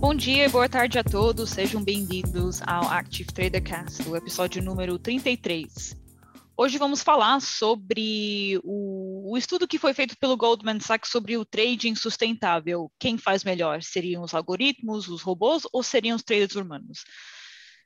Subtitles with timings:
[0.00, 4.62] Bom dia e boa tarde a todos, sejam bem-vindos ao Active Trader Cast, o episódio
[4.62, 5.96] número 33.
[6.56, 11.44] Hoje vamos falar sobre o, o, estudo que foi feito pelo Goldman Sachs sobre o
[11.44, 12.90] trading sustentável.
[12.98, 13.82] Quem faz melhor?
[13.82, 17.04] Seriam os algoritmos, os robôs ou seriam os traders humanos?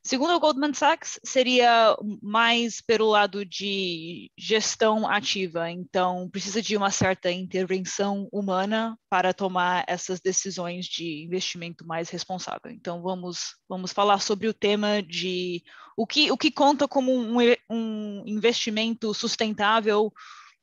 [0.04, 6.90] Segundo o Goldman Sachs, seria mais pelo lado de gestão ativa, então precisa de uma
[6.90, 12.72] certa intervenção humana para tomar essas decisões de investimento mais responsável.
[12.72, 15.62] Então vamos vamos falar sobre o tema de
[15.96, 17.36] o que o que conta como um,
[17.70, 20.12] um investimento sustentável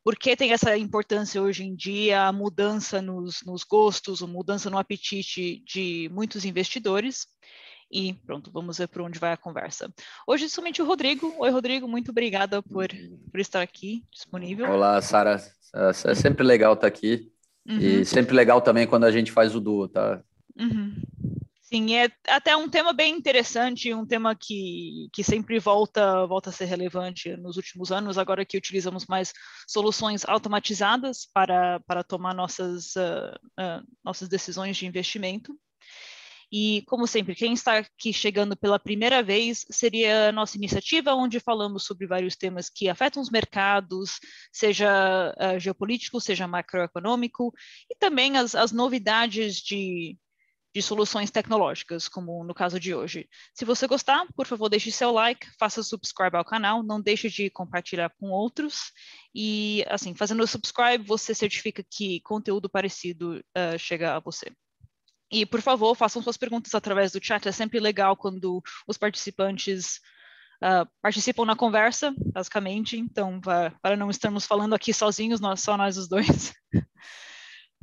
[0.04, 4.70] por que tem essa importância hoje em dia, a mudança nos, nos gostos, a mudança
[4.70, 7.28] no apetite de muitos investidores.
[7.92, 9.92] E pronto, vamos ver por onde vai a conversa.
[10.28, 11.34] Hoje, somente o Rodrigo.
[11.40, 12.88] Oi, Rodrigo, muito obrigada por,
[13.32, 14.70] por estar aqui disponível.
[14.72, 15.42] Olá, Sara.
[15.74, 17.32] É sempre legal estar aqui.
[17.68, 17.80] Uhum.
[17.80, 20.24] E sempre legal também quando a gente faz o duo, tá?
[20.58, 20.96] Uhum.
[21.62, 26.54] Sim, é até um tema bem interessante, um tema que, que sempre volta, volta a
[26.54, 29.32] ser relevante nos últimos anos, agora que utilizamos mais
[29.68, 35.56] soluções automatizadas para, para tomar nossas, uh, uh, nossas decisões de investimento.
[36.52, 41.40] E, como sempre, quem está aqui chegando pela primeira vez seria a nossa iniciativa, onde
[41.40, 44.20] falamos sobre vários temas que afetam os mercados,
[44.52, 47.54] seja uh, geopolítico, seja macroeconômico,
[47.90, 50.18] e também as, as novidades de,
[50.74, 53.28] de soluções tecnológicas, como no caso de hoje.
[53.54, 57.50] Se você gostar, por favor, deixe seu like, faça subscribe ao canal, não deixe de
[57.52, 58.92] compartilhar com outros.
[59.36, 64.52] E, assim, fazendo o subscribe, você certifica que conteúdo parecido uh, chega a você.
[65.32, 67.48] E, por favor, façam suas perguntas através do chat.
[67.48, 70.00] É sempre legal quando os participantes
[70.64, 72.98] uh, participam na conversa, basicamente.
[72.98, 76.54] Então, pra, para não estarmos falando aqui sozinhos, nós, só nós os dois.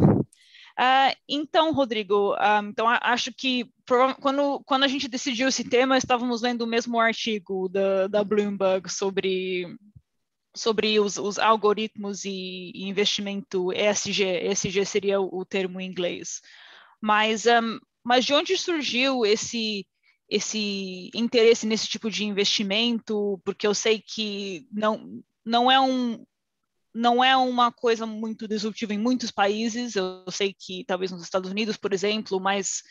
[0.00, 3.70] Uh, então, Rodrigo, uh, então acho que
[4.20, 8.91] quando, quando a gente decidiu esse tema, estávamos lendo o mesmo artigo da, da Bloomberg
[8.91, 9.76] sobre,
[10.54, 14.25] sobre os, os algoritmos e, e, investimento ESG.
[14.50, 16.41] ESG seria o termo em inglês.
[17.00, 19.86] Mas, um, mas de onde surgiu esse
[20.28, 23.40] esse interesse nesse tipo de investimento?
[23.44, 26.24] Porque eu sei que não não é um
[26.94, 29.96] não é uma coisa muito disruptiva em muitos países.
[29.96, 32.82] Eu sei que talvez nos Estados Unidos, por exemplo, mais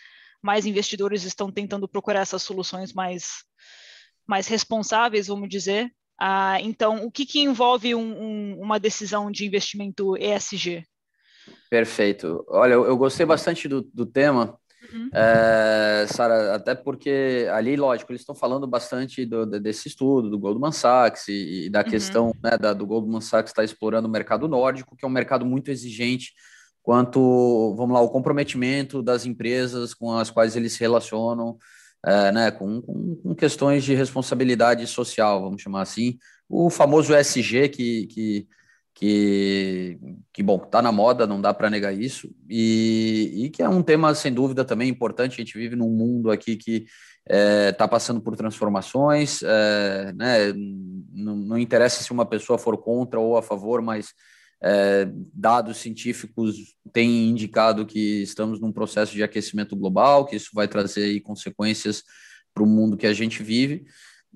[0.41, 3.43] mais investidores estão tentando procurar essas soluções mais
[4.27, 5.91] mais responsáveis, vamos dizer.
[6.19, 10.85] Ah, então, o que, que envolve um, um, uma decisão de investimento ESG?
[11.69, 12.45] Perfeito.
[12.47, 14.57] Olha, eu, eu gostei bastante do, do tema,
[14.93, 15.09] uhum.
[15.13, 20.71] é, Sara, até porque ali, lógico, eles estão falando bastante do, desse estudo, do Goldman
[20.71, 21.89] Sachs e, e da uhum.
[21.89, 25.11] questão né, da, do Goldman Sachs estar tá explorando o mercado nórdico, que é um
[25.11, 26.33] mercado muito exigente
[26.85, 31.57] quanto, vamos lá, o comprometimento das empresas com as quais eles se relacionam,
[32.05, 37.69] é, né, com, com, com, questões de responsabilidade social, vamos chamar assim, o famoso ESG
[37.69, 38.47] que, que
[38.95, 39.99] que,
[40.31, 43.83] que bom, está na moda, não dá para negar isso, e, e, que é um
[43.83, 45.33] tema, sem dúvida, também importante.
[45.33, 46.85] A gente vive num mundo aqui que
[47.27, 50.53] está é, tá passando por transformações, é, né,
[51.11, 54.13] não, não, interessa se uma pessoa for contra ou a favor, mas
[54.63, 56.55] é, dados científicos
[56.93, 62.01] têm indicado que estamos num processo de aquecimento global, que isso vai trazer aí, consequências
[62.53, 63.83] para o mundo que a gente vive.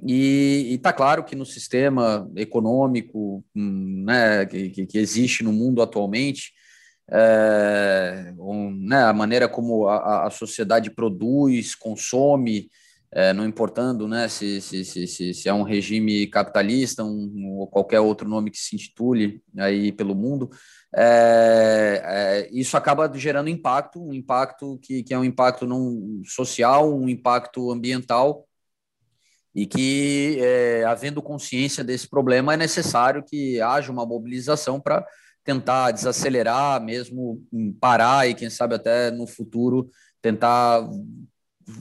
[0.05, 6.53] E está claro que no sistema econômico hum, né, que, que, existe no mundo atualmente,
[7.11, 12.69] é, um, né, a maneira como a, a sociedade produz, consome,
[13.11, 17.99] é, não importando né, se, se, se, se, é um regime capitalista um, ou qualquer
[17.99, 20.49] outro nome que se intitule aí pelo mundo,
[20.95, 26.95] é, é, isso acaba gerando impacto, um impacto que, que é um impacto não social,
[26.95, 28.45] um impacto ambiental,
[29.53, 35.05] e que, é, havendo consciência desse problema, é necessário que haja uma mobilização para
[35.43, 37.43] tentar desacelerar, mesmo
[37.79, 39.89] parar e, quem sabe, até no futuro
[40.21, 40.87] tentar,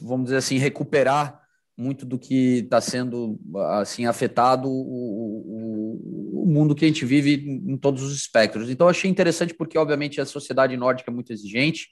[0.00, 1.40] vamos dizer assim, recuperar
[1.76, 3.38] muito do que está sendo
[3.70, 8.68] assim afetado o, o, o, mundo que a gente vive em todos os espectros.
[8.68, 11.88] Então, achei interessante porque, obviamente, a sociedade nórdica é muito exigente,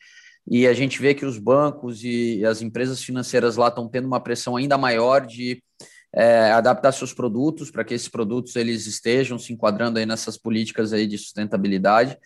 [0.48, 4.20] e a gente vê que os bancos e as empresas financeiras lá estão tendo uma
[4.20, 5.62] pressão ainda maior de
[6.14, 10.93] é, adaptar seus produtos para que esses produtos eles estejam se enquadrando aí nessas políticas
[10.93, 12.16] aí de sustentabilidade.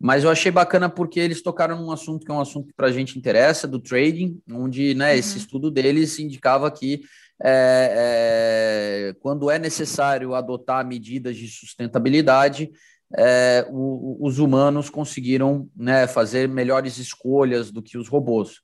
[0.00, 2.86] Mas eu achei bacana porque eles tocaram num assunto que é um assunto que para
[2.86, 5.18] a gente interessa, do trading, onde né, uhum.
[5.18, 7.02] esse estudo deles indicava que
[7.42, 12.70] é, é, quando é necessário adotar medidas de sustentabilidade,
[13.16, 18.60] é, o, os humanos conseguiram né, fazer melhores escolhas do que os robôs.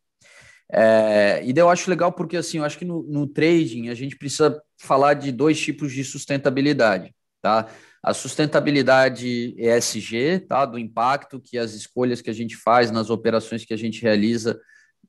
[0.73, 4.17] É, e eu acho legal porque assim, eu acho que no, no, trading a gente
[4.17, 7.69] precisa falar de dois tipos de sustentabilidade, tá?
[8.03, 10.65] A sustentabilidade ESG, tá?
[10.65, 14.59] Do impacto que as escolhas que a gente faz nas operações que a gente realiza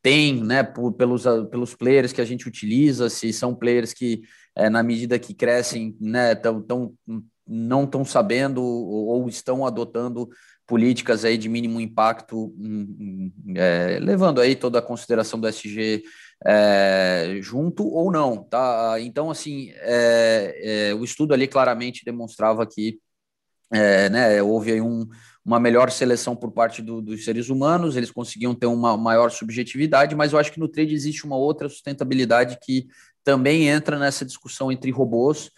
[0.01, 0.61] tem, né?
[0.61, 4.21] Por, pelos, pelos players que a gente utiliza, se são players que
[4.55, 6.35] é, na medida que crescem, né?
[6.35, 6.93] Tão, tão,
[7.47, 10.29] não estão sabendo ou estão adotando
[10.67, 16.03] políticas aí de mínimo impacto, hum, hum, é, levando aí toda a consideração do SG
[16.45, 18.95] é, junto ou não, tá?
[18.99, 22.99] Então, assim, é, é, o estudo ali claramente demonstrava que
[23.71, 25.07] é, né, houve aí um,
[25.43, 30.15] uma melhor seleção por parte do, dos seres humanos, eles conseguiam ter uma maior subjetividade,
[30.15, 32.87] mas eu acho que no trade existe uma outra sustentabilidade que
[33.23, 35.51] também entra nessa discussão entre robôs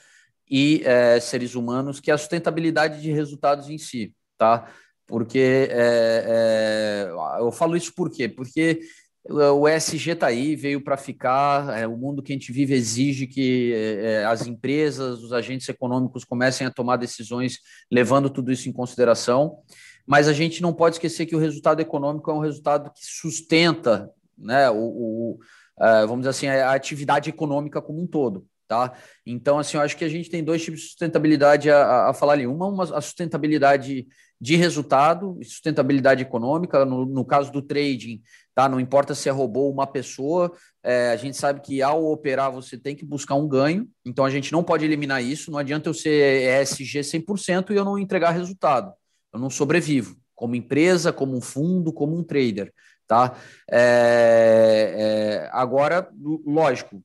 [0.50, 4.68] e é, seres humanos, que é a sustentabilidade de resultados em si, tá?
[5.06, 8.28] Porque é, é, eu falo isso por quê?
[8.28, 8.82] Porque
[9.30, 11.78] o ESG está aí, veio para ficar.
[11.78, 16.24] É, o mundo que a gente vive exige que é, as empresas, os agentes econômicos
[16.24, 17.60] comecem a tomar decisões
[17.92, 19.60] levando tudo isso em consideração.
[20.06, 24.10] Mas a gente não pode esquecer que o resultado econômico é um resultado que sustenta
[24.38, 25.40] né, o, o
[25.78, 28.94] vamos dizer assim, a atividade econômica como um todo tá?
[29.26, 32.34] Então, assim, eu acho que a gente tem dois tipos de sustentabilidade a, a, falar
[32.34, 32.46] ali.
[32.46, 34.08] Uma, uma, a sustentabilidade
[34.40, 38.22] de resultado, sustentabilidade econômica, no, no caso do trading,
[38.54, 38.70] tá?
[38.70, 40.54] Não importa se é robô ou uma pessoa,
[40.84, 44.30] é, a gente sabe que ao operar você tem que buscar um ganho, então a
[44.30, 48.32] gente não pode eliminar isso, não adianta eu ser ESG 100% e eu não entregar
[48.32, 48.94] resultado,
[49.34, 52.72] eu não sobrevivo, como empresa, como um fundo, como um trader,
[53.08, 53.36] tá?
[53.72, 56.08] É, é, agora,
[56.46, 57.02] lógico,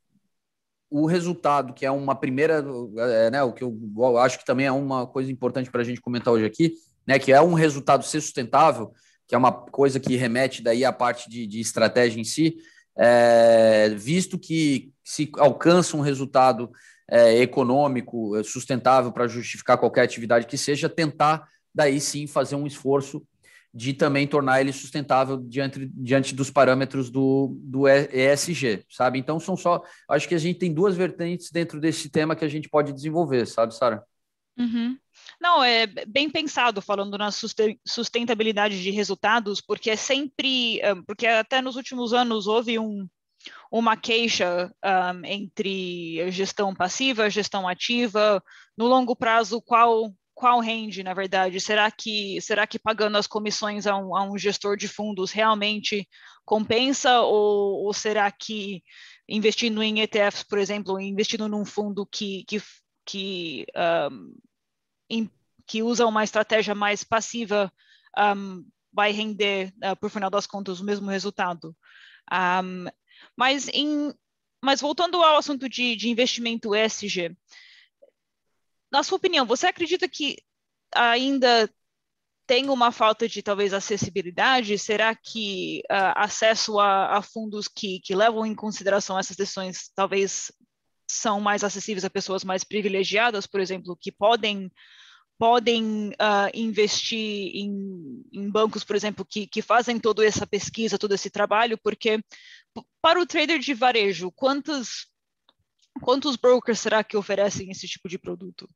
[0.92, 2.62] o resultado, que é uma primeira,
[2.98, 6.02] é, né, o que eu, acho que também é uma coisa importante para a gente
[6.02, 6.74] comentar hoje aqui,
[7.06, 8.92] né, que é um resultado ser sustentável,
[9.26, 12.56] que é uma coisa que remete daí à parte de, de estratégia em si,
[12.94, 16.70] é, visto que se alcança um resultado
[17.10, 22.66] é, econômico é, sustentável para justificar qualquer atividade que seja, tentar daí sim fazer um
[22.66, 23.26] esforço
[23.74, 29.18] de também tornar ele sustentável diante, diante dos parâmetros do, do ESG, sabe?
[29.18, 32.48] Então são só, acho que a gente tem duas vertentes dentro desse tema que a
[32.48, 34.04] gente pode desenvolver, sabe, Sara?
[34.58, 34.98] Uhum.
[35.40, 41.76] Não, é bem pensado falando na sustentabilidade de resultados, porque é sempre, porque até nos
[41.76, 43.08] últimos anos houve um,
[43.70, 48.42] uma queixa um, entre gestão passiva, gestão ativa,
[48.76, 51.60] no longo prazo, qual qual rende, na verdade?
[51.60, 56.08] Será que, será que pagando as comissões a um, a um gestor de fundos realmente
[56.44, 57.20] compensa?
[57.20, 58.82] Ou, ou, será que
[59.28, 62.62] investindo em ETFs, por exemplo, investindo num fundo que, que,
[63.06, 63.66] que,
[64.10, 64.34] um,
[65.08, 65.30] in,
[65.66, 67.72] que usa uma estratégia mais passiva
[68.36, 71.74] um, vai render, uh, por final das contas, o mesmo resultado?
[73.36, 74.12] mas, em,
[74.62, 77.36] mas voltando ao assunto de, de investimento ESG,
[78.92, 80.36] na sua opinião, você acredita que
[80.94, 81.68] ainda
[82.46, 84.78] tem uma falta de talvez acessibilidade?
[84.78, 90.52] Será que uh, acesso a, a fundos que, que, levam em consideração essas decisões talvez
[91.08, 94.70] são mais acessíveis a pessoas mais privilegiadas, por exemplo, que podem
[95.38, 101.14] podem uh, investir em, em, bancos, por exemplo, que, que fazem toda essa pesquisa, todo
[101.14, 102.22] esse trabalho, porque
[103.00, 105.08] para o trader de varejo, quantos
[106.00, 108.68] quantos brokers será que oferecem esse tipo de produto?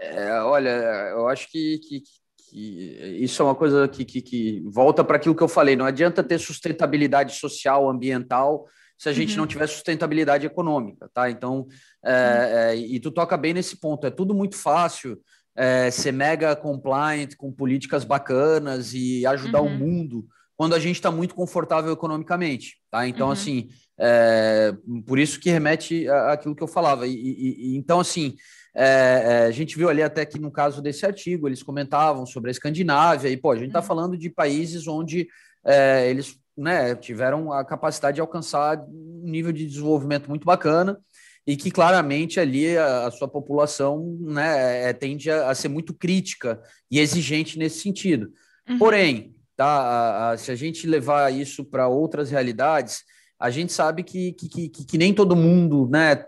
[0.00, 0.70] É, olha,
[1.10, 2.02] eu acho que, que,
[2.50, 5.76] que, isso é uma coisa que, que, que volta para aquilo que eu falei.
[5.76, 9.38] Não adianta ter sustentabilidade social, ambiental, se a gente uhum.
[9.38, 11.30] não tiver sustentabilidade econômica, tá?
[11.30, 11.66] Então,
[12.04, 14.06] é, é, e tu toca bem nesse ponto.
[14.06, 15.20] É tudo muito fácil
[15.56, 19.74] é, ser mega compliant com políticas bacanas e ajudar uhum.
[19.74, 20.26] o mundo
[20.56, 23.06] quando a gente está muito confortável economicamente, tá?
[23.06, 23.32] Então, uhum.
[23.32, 24.74] assim, é,
[25.06, 27.06] por isso que remete àquilo que eu falava.
[27.06, 28.34] E, e, e então, assim,
[28.80, 32.48] é, é, a gente viu ali até que no caso desse artigo, eles comentavam sobre
[32.48, 33.86] a Escandinávia, e pô, a gente está uhum.
[33.86, 35.26] falando de países onde
[35.66, 40.96] é, eles né, tiveram a capacidade de alcançar um nível de desenvolvimento muito bacana
[41.44, 45.92] e que claramente ali a, a sua população né, é, tende a, a, ser muito
[45.92, 48.32] crítica e exigente nesse sentido.
[48.68, 48.78] Uhum.
[48.78, 53.02] Porém, tá, a, se a gente levar isso para outras realidades,
[53.38, 56.24] a gente sabe que, que, que, que, nem todo mundo, né,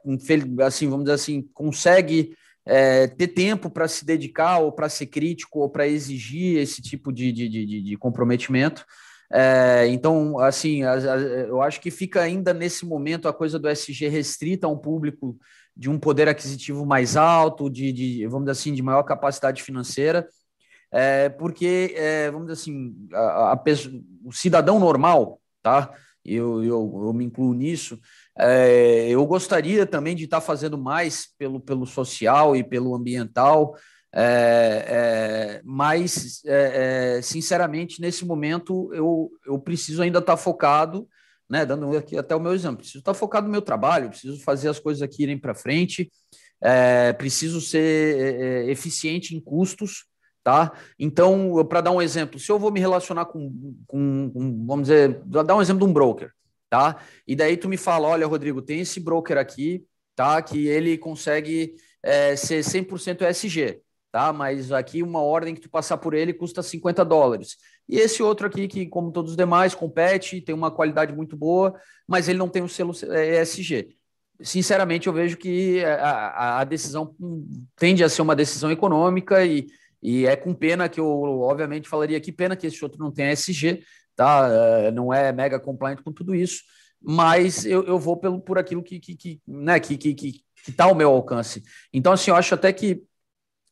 [0.65, 5.59] assim, vamos dizer assim, consegue é, ter tempo para se dedicar ou para ser crítico
[5.59, 8.85] ou para exigir esse tipo de, de, de, de comprometimento.
[9.33, 13.69] É, então, assim, a, a, eu acho que fica ainda nesse momento a coisa do
[13.69, 15.37] SG restrita a um público
[15.77, 20.29] de um poder aquisitivo mais alto, de, de vamos dizer assim, de maior capacidade financeira,
[20.93, 23.65] é, porque, é, vamos dizer assim, a, a,
[24.25, 25.93] o cidadão normal, tá?
[26.25, 27.99] Eu, eu, eu me incluo nisso.
[28.39, 33.75] É, eu gostaria também de estar fazendo mais pelo, pelo social e pelo ambiental,
[34.13, 41.09] é, é, mas, é, é, sinceramente, nesse momento eu, eu preciso ainda estar focado,
[41.49, 44.69] né, dando aqui até o meu exemplo, preciso estar focado no meu trabalho, preciso fazer
[44.69, 46.11] as coisas aqui irem para frente,
[46.61, 50.05] é, preciso ser eficiente em custos,
[50.51, 50.73] tá?
[50.99, 53.53] Então, para dar um exemplo, se eu vou me relacionar com,
[53.87, 56.33] com, com, vamos dizer, dar um exemplo de um broker,
[56.69, 57.01] tá?
[57.25, 59.85] E daí tu me fala, olha, Rodrigo, tem esse broker aqui,
[60.17, 60.43] tá?
[60.43, 63.81] Que ele consegue é, ser 100% ESG,
[64.11, 64.33] tá?
[64.33, 67.57] Mas aqui uma ordem que tu passar por ele custa 50 dólares.
[67.89, 71.77] E esse outro aqui, que como todos os demais, compete, tem uma qualidade muito boa,
[72.09, 73.97] mas ele não tem o selo ESG
[74.43, 77.15] sinceramente, eu vejo que a, a, decisão
[77.77, 79.67] tende a ser uma decisão econômica e,
[80.03, 81.07] e é com pena que eu,
[81.43, 83.83] obviamente, falaria que pena que esse outro não tem SG,
[84.17, 84.49] tá?
[84.51, 86.63] É, não é mega compliant com tudo isso,
[87.01, 90.33] mas eu, eu vou pelo, por aquilo que, que, que, né, que, que, que,
[90.65, 91.63] que tá ao meu alcance.
[91.93, 93.03] Então, assim, eu acho até que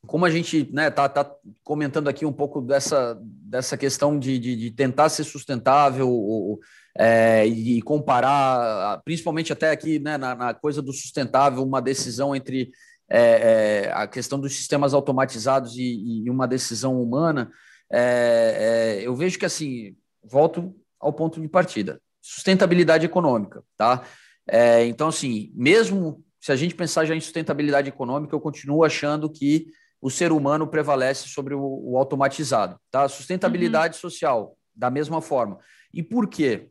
[0.06, 1.30] como a gente né, tá, tá
[1.62, 6.61] comentando aqui um pouco dessa, dessa questão de, de, de tentar ser sustentável ou,
[6.97, 12.70] é, e comparar, principalmente até aqui né, na, na, coisa do sustentável, uma decisão entre
[13.11, 17.50] é, é, a questão dos sistemas automatizados e, e uma decisão humana,
[17.91, 24.05] é, é, eu vejo que assim, volto ao ponto de partida, sustentabilidade econômica, tá?
[24.47, 29.31] É, então, assim, mesmo se a gente pensar já em sustentabilidade econômica, eu continuo achando
[29.31, 29.67] que
[30.00, 33.09] o ser humano prevalece sobre o, o automatizado, tá?
[33.09, 34.00] Sustentabilidade uhum.
[34.00, 35.59] social, da mesma forma.
[35.93, 36.69] E por quê?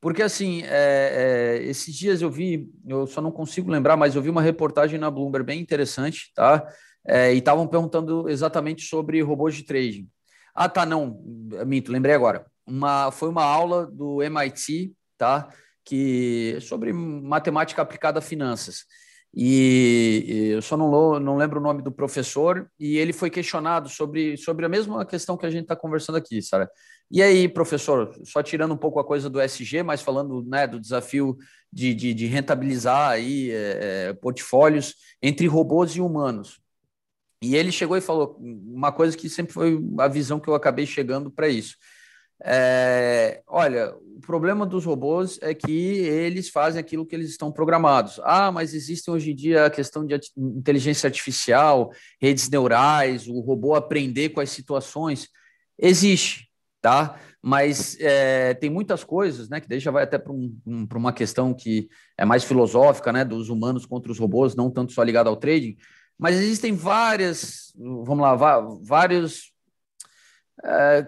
[0.00, 4.22] Porque, assim, é, é, esses dias eu vi, eu só não consigo lembrar, mas eu
[4.22, 6.66] vi uma reportagem na Bloomberg bem interessante, tá?
[7.06, 10.08] É, e estavam perguntando exatamente sobre robôs de trading.
[10.54, 11.20] Ah, tá, não,
[11.66, 12.46] minto, lembrei agora.
[12.66, 15.48] Uma, foi uma aula do MIT, tá?
[15.84, 18.84] Que, sobre matemática aplicada a finanças.
[19.34, 24.36] E, eu só não, não lembro o nome do professor, e ele foi questionado sobre,
[24.36, 26.70] sobre a mesma questão que a gente está conversando aqui, Sara.
[27.10, 30.78] E aí, professor, só tirando um pouco a coisa do SG, mas falando né, do
[30.78, 31.38] desafio
[31.72, 36.60] de, de, de rentabilizar aí, é, é, portfólios entre robôs e humanos.
[37.42, 40.84] E ele chegou e falou uma coisa que sempre foi a visão que eu acabei
[40.86, 41.76] chegando para isso.
[42.44, 48.20] É, olha, o problema dos robôs é que eles fazem aquilo que eles estão programados.
[48.22, 53.74] Ah, mas existem hoje em dia a questão de inteligência artificial, redes neurais, o robô
[53.74, 55.28] aprender com as situações.
[55.78, 56.47] Existe,
[56.80, 57.18] tá?
[57.42, 59.60] Mas é, tem muitas coisas, né?
[59.60, 63.24] Que já vai até para um, um, uma questão que é mais filosófica, né?
[63.24, 65.76] Dos humanos contra os robôs, não tanto só ligado ao trading.
[66.18, 69.52] Mas existem várias, vamos lá, vários
[70.64, 71.06] é,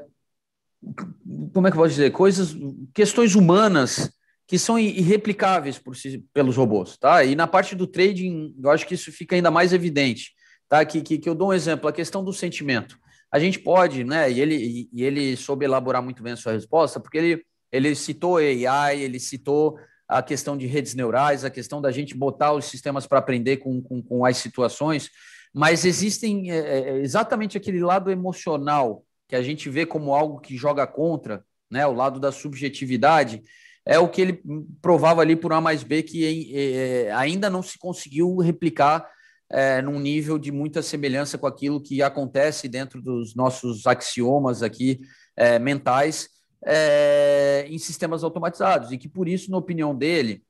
[1.53, 2.57] como é que eu posso dizer, coisas,
[2.95, 4.11] questões humanas
[4.47, 7.23] que são irreplicáveis por si, pelos robôs, tá?
[7.25, 10.33] E na parte do trading, eu acho que isso fica ainda mais evidente,
[10.69, 10.85] tá?
[10.85, 12.99] Que, que, que eu dou um exemplo, a questão do sentimento.
[13.33, 14.31] A gente pode, né?
[14.31, 18.39] E ele, e ele soube elaborar muito bem a sua resposta, porque ele, ele citou
[18.39, 23.07] AI, ele citou a questão de redes neurais, a questão da gente botar os sistemas
[23.07, 25.09] para aprender com, com, com, as situações,
[25.55, 30.57] mas existem é, é exatamente aquele lado emocional que a gente vê como algo que
[30.57, 33.41] joga contra, né, o lado da subjetividade,
[33.87, 34.43] é o que ele
[34.83, 39.09] provava ali por A mais B, que é, ainda não se conseguiu replicar
[39.50, 45.00] é, num nível de muita semelhança com aquilo que acontece dentro dos nossos axiomas aqui
[45.37, 46.28] é, mentais
[46.64, 50.42] é, em sistemas automatizados, e que por isso, na opinião dele,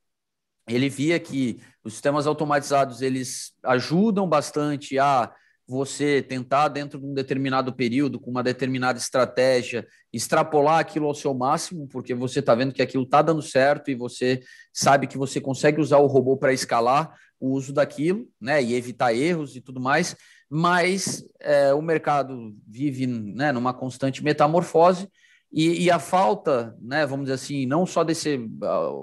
[0.67, 5.33] ele via que os sistemas automatizados eles ajudam bastante a
[5.67, 11.33] você tentar, dentro de um determinado período, com uma determinada estratégia, extrapolar aquilo ao seu
[11.33, 14.41] máximo, porque você está vendo que aquilo está dando certo e você
[14.73, 19.13] sabe que você consegue usar o robô para escalar o uso daquilo, né, e evitar
[19.13, 20.15] erros e tudo mais,
[20.49, 25.09] mas é, o mercado vive né, numa constante metamorfose
[25.51, 28.37] e, e, a falta, né, vamos dizer assim, não só desse,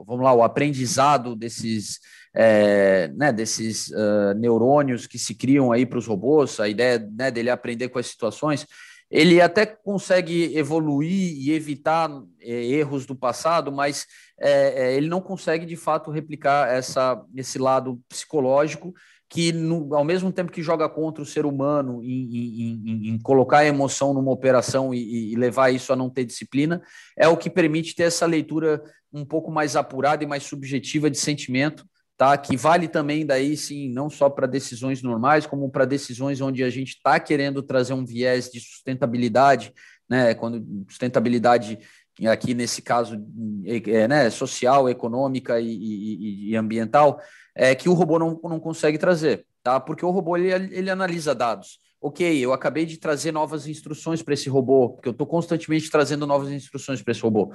[0.06, 2.00] vamos lá, o aprendizado desses
[2.34, 7.30] é, né, desses uh, neurônios que se criam aí para os robôs, a ideia né,
[7.30, 8.66] dele aprender com as situações.
[9.10, 12.10] Ele até consegue evoluir e evitar
[12.40, 14.06] é, erros do passado, mas
[14.38, 18.92] é, é, ele não consegue de fato replicar essa, esse lado psicológico
[19.28, 23.18] que, no, ao mesmo tempo que joga contra o ser humano em, em, em, em
[23.18, 26.82] colocar emoção numa operação e, e, levar isso a não ter disciplina,
[27.16, 31.18] é o que permite ter essa leitura um pouco mais apurada e mais subjetiva de
[31.18, 31.86] sentimento,
[32.18, 32.36] tá?
[32.36, 36.68] Que vale também daí sim, não só para decisões normais, como para decisões onde a
[36.68, 39.72] gente está querendo trazer um viés de sustentabilidade,
[40.10, 40.34] né?
[40.34, 41.78] Quando sustentabilidade
[42.26, 43.24] aqui nesse caso
[43.64, 47.20] é, né, social, econômica e, e, e ambiental,
[47.54, 49.78] é, que o robô não, não consegue trazer, tá?
[49.78, 51.78] Porque o robô ele, ele analisa dados.
[52.00, 56.26] Ok, eu acabei de trazer novas instruções para esse robô, porque eu estou constantemente trazendo
[56.26, 57.52] novas instruções para esse robô.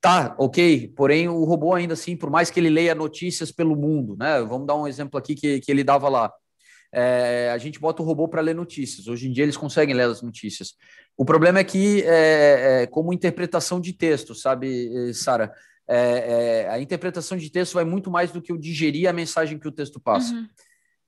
[0.00, 4.16] Tá, ok, porém o robô ainda assim, por mais que ele leia notícias pelo mundo,
[4.16, 4.40] né?
[4.42, 6.32] Vamos dar um exemplo aqui que, que ele dava lá.
[6.92, 9.06] É, a gente bota o robô para ler notícias.
[9.06, 10.74] Hoje em dia eles conseguem ler as notícias.
[11.16, 15.52] O problema é que, é, é, como interpretação de texto, sabe, Sara?
[15.86, 19.58] É, é, a interpretação de texto vai muito mais do que o digerir a mensagem
[19.58, 20.32] que o texto passa.
[20.32, 20.48] Uhum.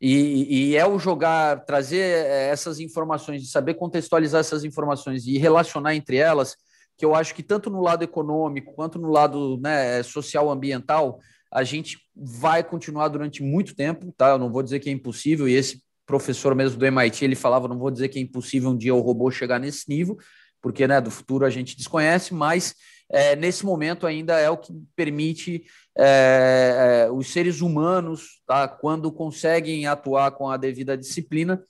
[0.01, 5.95] E, e, é o jogar, trazer é, essas informações, saber contextualizar essas informações e relacionar
[5.95, 6.57] entre elas
[7.03, 11.19] que eu acho que tanto no lado econômico quanto no lado né, social ambiental,
[11.53, 14.29] a gente vai continuar durante muito tempo, tá?
[14.29, 17.67] Eu não vou dizer que é impossível, e esse professor mesmo do MIT, ele falava,
[17.67, 20.17] não vou dizer que é impossível um dia o robô chegar nesse nível,
[20.61, 22.73] porque né, do futuro a gente desconhece, mas
[23.11, 25.65] é, nesse momento ainda é o que permite
[25.99, 31.61] é, é, os seres humanos, tá, quando conseguem atuar com a devida disciplina,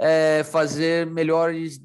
[0.00, 1.78] é, fazer melhores,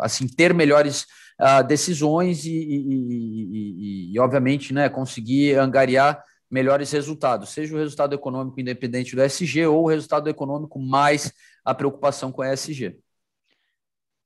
[0.00, 1.06] assim, ter melhores
[1.40, 8.14] uh, decisões e, e, e, e, obviamente, né, conseguir angariar melhores resultados, seja o resultado
[8.14, 11.32] econômico independente do SG ou o resultado econômico mais
[11.64, 12.98] a preocupação com a SG.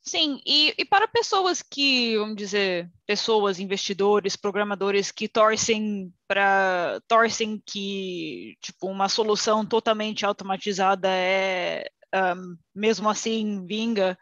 [0.04, 7.62] Sim, e, e, para pessoas que, vamos dizer, pessoas, investidores, programadores que torcem para torcem
[7.64, 14.18] que tipo uma solução totalmente automatizada é um, mesmo assim vinga,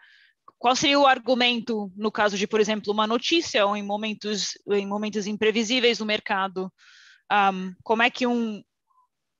[0.59, 4.87] qual seria o argumento no caso de, por exemplo, uma notícia ou em momentos em
[4.87, 6.71] momentos imprevisíveis no mercado?
[7.33, 8.63] Um, como é que um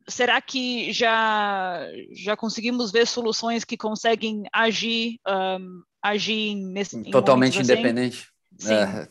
[0.09, 7.73] será que já já conseguimos ver soluções que conseguem agir um, agir nesse totalmente assim?
[7.73, 8.30] independente?
[8.69, 9.09] É.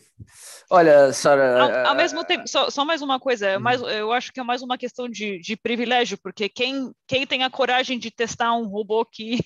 [0.69, 1.61] Olha, Sara.
[1.61, 3.61] Ao, ao, é, mesmo tempo, só, só mais uma coisa, é hum.
[3.61, 7.43] mais, eu acho que é mais uma questão de, de privilégio, porque quem, quem tem
[7.43, 9.39] a coragem de testar um robô que,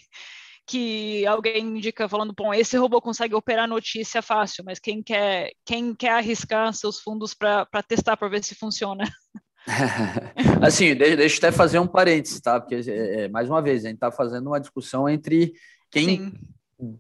[0.68, 5.96] que alguém indica falando, bom, esse robô consegue operar notícia fácil, mas quem quer, quem
[5.96, 9.04] quer arriscar seus fundos para testar para ver se funciona?
[10.62, 12.60] assim, deixa, deixa eu até fazer um parênteses, tá?
[12.60, 15.54] Porque, é, é, mais uma vez, a gente está fazendo uma discussão entre
[15.90, 16.34] quem Sim.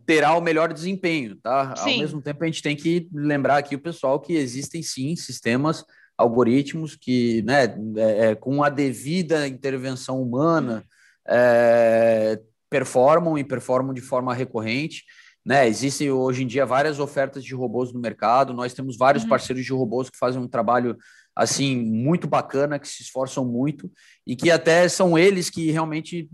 [0.05, 1.75] Terá o melhor desempenho, tá?
[1.75, 1.93] Sim.
[1.93, 5.85] Ao mesmo tempo, a gente tem que lembrar aqui o pessoal que existem sim sistemas,
[6.17, 7.65] algoritmos que, né,
[7.97, 10.83] é, é com a devida intervenção humana,
[11.27, 15.03] é, performam e performam de forma recorrente.
[15.45, 18.53] Né, existem hoje em dia várias ofertas de robôs no mercado.
[18.53, 19.29] Nós temos vários uhum.
[19.29, 20.97] parceiros de robôs que fazem um trabalho
[21.35, 23.91] assim muito bacana, que se esforçam muito
[24.25, 26.29] e que até são eles que realmente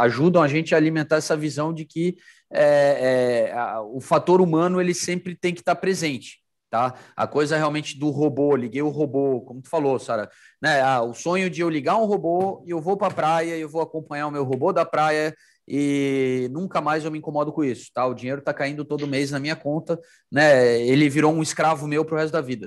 [0.00, 2.16] ajudam a gente a alimentar essa visão de que
[2.52, 6.42] é, é, a, o fator humano ele sempre tem que estar presente.
[6.70, 6.94] Tá?
[7.14, 10.80] A coisa realmente do robô, liguei o robô, como tu falou, Sara, né?
[10.80, 13.68] Ah, o sonho de eu ligar um robô e eu vou para a praia, eu
[13.68, 15.34] vou acompanhar o meu robô da praia
[15.68, 18.06] e nunca mais eu me incomodo com isso, tá?
[18.06, 20.80] O dinheiro está caindo todo mês na minha conta, né?
[20.80, 22.66] Ele virou um escravo meu para o resto da vida.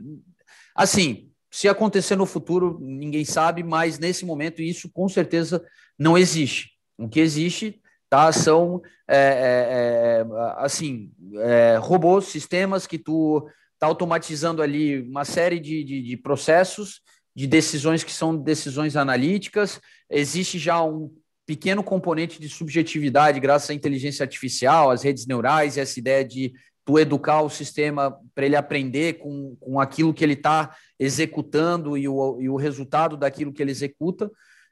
[0.76, 5.65] Assim, se acontecer no futuro, ninguém sabe, mas nesse momento isso com certeza
[5.98, 6.71] não existe.
[6.95, 10.25] O que existe tá, são é, é, é
[10.57, 17.01] assim é, robôs, sistemas que tu está automatizando ali uma série de, de, de, processos,
[17.35, 19.79] de decisões que são decisões analíticas.
[20.09, 21.13] Existe já um
[21.45, 26.99] pequeno componente de subjetividade graças à inteligência artificial, às redes neurais, essa ideia de tu
[26.99, 32.39] educar o sistema para ele aprender com, com aquilo que ele está executando e o,
[32.39, 34.29] e o resultado daquilo que ele executa.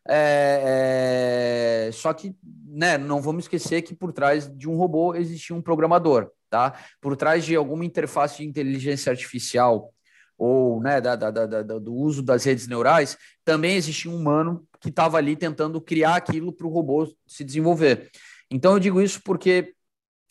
[0.08, 2.36] É, é, só que
[2.68, 6.74] né, não vamos esquecer que por trás de um robô existia um programador, tá?
[7.00, 9.94] Por trás de alguma interface de inteligência artificial
[10.38, 14.90] ou né, da, da, da, do uso das redes neurais, também existia um humano que
[14.90, 18.10] estava ali tentando criar aquilo para o robô se desenvolver.
[18.52, 19.74] Então eu digo isso porque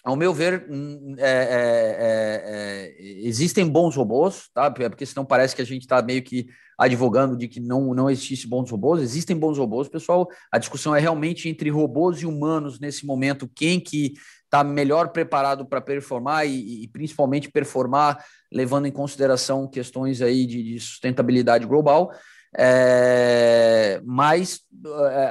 [0.05, 0.67] ao meu ver,
[1.19, 4.69] é, é, é, é, existem bons robôs, tá?
[4.69, 8.49] Porque senão parece que a gente está meio que advogando de que não, não existe
[8.49, 9.01] bons robôs.
[9.01, 10.29] Existem bons robôs, pessoal.
[10.51, 15.65] A discussão é realmente entre robôs e humanos nesse momento, quem que está melhor preparado
[15.65, 22.13] para performar e, e, principalmente performar levando em consideração questões aí de, de sustentabilidade global.
[22.59, 25.29] É, mas é,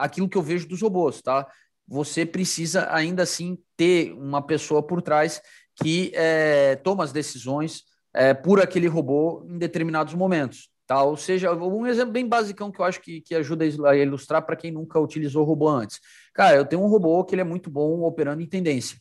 [0.00, 1.46] aquilo que eu vejo dos robôs, tá?
[1.88, 5.40] Você precisa ainda assim ter uma pessoa por trás
[5.74, 10.68] que é, toma as decisões é, por aquele robô em determinados momentos.
[10.86, 11.02] Tá?
[11.02, 14.56] Ou seja, um exemplo bem basicão que eu acho que, que ajuda a ilustrar para
[14.56, 16.00] quem nunca utilizou robô antes.
[16.34, 18.98] Cara, eu tenho um robô que ele é muito bom operando em tendência.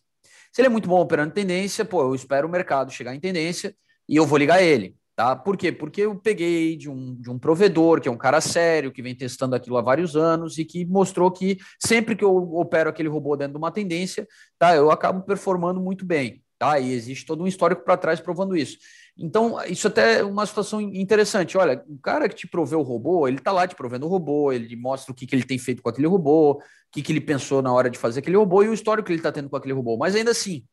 [0.52, 3.19] Se ele é muito bom operando em tendência, pô, eu espero o mercado chegar em
[3.19, 3.76] tendência
[4.08, 4.95] e eu vou ligar ele.
[5.17, 5.36] Tá?
[5.36, 5.71] Por quê?
[5.71, 9.15] Porque eu peguei de um, de um provedor, que é um cara sério, que vem
[9.15, 13.36] testando aquilo há vários anos e que mostrou que sempre que eu opero aquele robô
[13.36, 14.27] dentro de uma tendência,
[14.60, 14.75] tá?
[14.75, 16.43] eu acabo performando muito bem.
[16.60, 16.80] Tá?
[16.80, 18.77] E existe todo um histórico para trás provando isso.
[19.17, 21.58] Então, isso até é uma situação interessante.
[21.58, 24.51] Olha, o cara que te proveu o robô, ele está lá te provendo o robô,
[24.51, 27.21] ele mostra o que, que ele tem feito com aquele robô, o que, que ele
[27.21, 29.56] pensou na hora de fazer aquele robô e o histórico que ele está tendo com
[29.56, 29.97] aquele robô.
[29.97, 30.63] Mas ainda assim,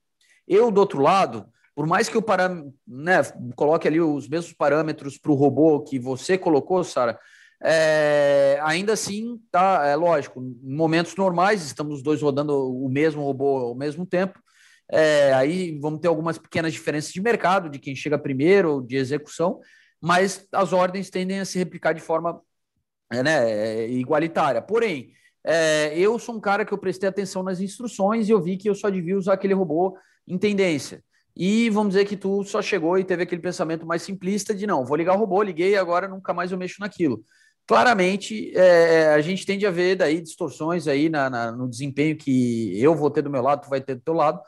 [0.47, 2.49] eu do outro lado, por mais que eu para,
[2.87, 3.23] né,
[3.57, 7.19] coloque ali os mesmos parâmetros para o robô que você colocou, Sara,
[7.63, 13.23] é, ainda assim, tá, é lógico, em momentos normais, estamos os dois rodando o mesmo
[13.23, 14.39] robô ao mesmo tempo,
[14.91, 19.61] é, aí vamos ter algumas pequenas diferenças de mercado, de quem chega primeiro, de execução,
[20.01, 22.41] mas as ordens tendem a se replicar de forma
[23.11, 24.61] é, né, é, igualitária.
[24.61, 28.57] Porém, é, eu sou um cara que eu prestei atenção nas instruções e eu vi
[28.57, 29.97] que eu só devia usar aquele robô
[30.29, 31.03] em tendência.
[31.37, 34.85] E vamos dizer que tu só chegou e teve aquele pensamento mais simplista de não,
[34.85, 37.25] vou ligar o robô, liguei agora nunca mais eu mexo naquilo.
[37.67, 42.79] Claramente, é, a gente tende a ver daí distorções aí na, na, no desempenho que
[42.81, 44.39] eu vou ter do meu lado, tu vai ter do teu lado,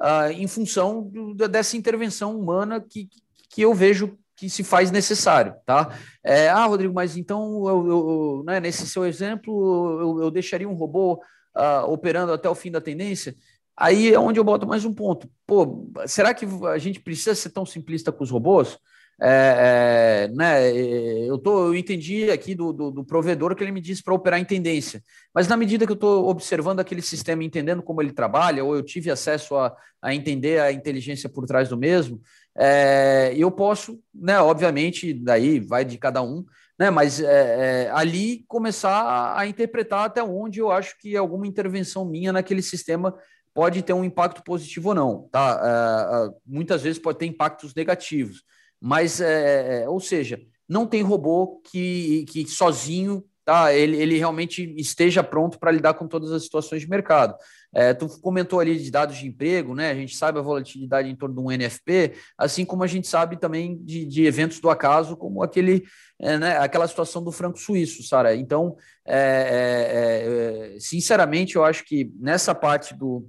[0.00, 3.08] uh, em função do, dessa intervenção humana que,
[3.50, 5.96] que eu vejo que se faz necessário, tá?
[6.24, 10.74] É, ah, Rodrigo, mas então, eu, eu, né, nesse seu exemplo, eu, eu deixaria um
[10.74, 11.22] robô
[11.56, 13.36] uh, operando até o fim da tendência?
[13.82, 15.28] Aí é onde eu boto mais um ponto.
[15.44, 18.78] Pô, será que a gente precisa ser tão simplista com os robôs?
[19.20, 23.80] É, é, né, eu, tô, eu entendi aqui do, do, do provedor que ele me
[23.80, 25.02] disse para operar em tendência,
[25.34, 28.82] mas na medida que eu estou observando aquele sistema, entendendo como ele trabalha, ou eu
[28.82, 32.20] tive acesso a, a entender a inteligência por trás do mesmo,
[32.56, 36.44] é, eu posso, né, obviamente, daí vai de cada um,
[36.78, 41.46] né, mas é, é, ali começar a, a interpretar até onde eu acho que alguma
[41.46, 43.14] intervenção minha naquele sistema
[43.54, 45.56] pode ter um impacto positivo ou não, tá?
[45.56, 48.42] Uh, uh, muitas vezes pode ter impactos negativos,
[48.80, 53.72] mas, é, ou seja, não tem robô que, que sozinho, tá?
[53.72, 57.36] Ele, ele realmente esteja pronto para lidar com todas as situações de mercado.
[57.74, 59.90] É, tu comentou ali de dados de emprego, né?
[59.90, 63.38] A gente sabe a volatilidade em torno de um NFP, assim como a gente sabe
[63.38, 65.84] também de, de eventos do acaso, como aquele,
[66.20, 68.34] é, né, aquela situação do franco suíço, Sara.
[68.34, 73.28] Então, é, sinceramente, eu acho que nessa parte do,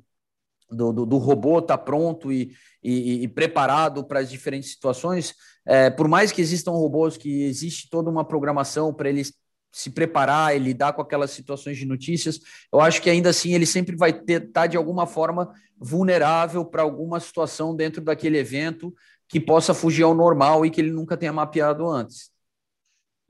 [0.73, 5.33] do, do, do robô estar tá pronto e, e, e preparado para as diferentes situações,
[5.65, 9.33] é, por mais que existam robôs que existe toda uma programação para eles
[9.71, 12.39] se preparar e lidar com aquelas situações de notícias,
[12.71, 16.83] eu acho que ainda assim ele sempre vai estar tá, de alguma forma vulnerável para
[16.83, 18.93] alguma situação dentro daquele evento
[19.27, 22.31] que possa fugir ao normal e que ele nunca tenha mapeado antes.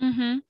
[0.02, 0.42] Uhum.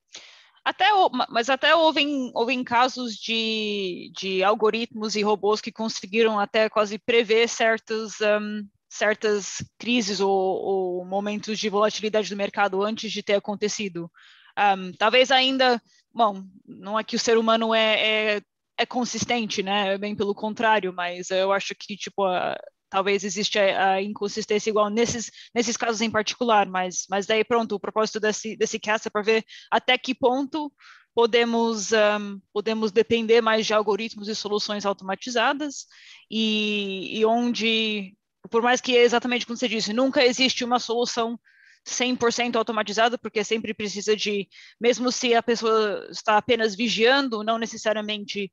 [0.66, 0.86] Até,
[1.30, 7.50] mas até houve, houve casos de, de algoritmos e robôs que conseguiram até quase prever
[7.50, 14.10] certos, um, certas crises ou, ou, momentos de volatilidade do mercado antes de ter acontecido.
[14.58, 15.82] Um, talvez ainda,
[16.14, 18.42] bom, não é que o ser humano é, é,
[18.78, 19.98] é consistente, né?
[19.98, 22.58] Bem pelo contrário, mas eu acho que tipo a,
[22.94, 27.74] talvez existe a, a, inconsistência igual nesses, nesses casos em particular, mas, mas daí pronto,
[27.74, 30.72] o propósito desse, desse cast é para ver até que ponto
[31.16, 35.88] podemos, um, podemos depender mais de algoritmos e soluções automatizadas
[36.30, 38.16] e, e onde,
[38.52, 41.40] por mais que é exatamente como você disse, nunca existe uma solução
[41.88, 44.48] 100% automatizada, porque sempre precisa de,
[44.80, 48.52] mesmo se a pessoa está apenas vigiando, não necessariamente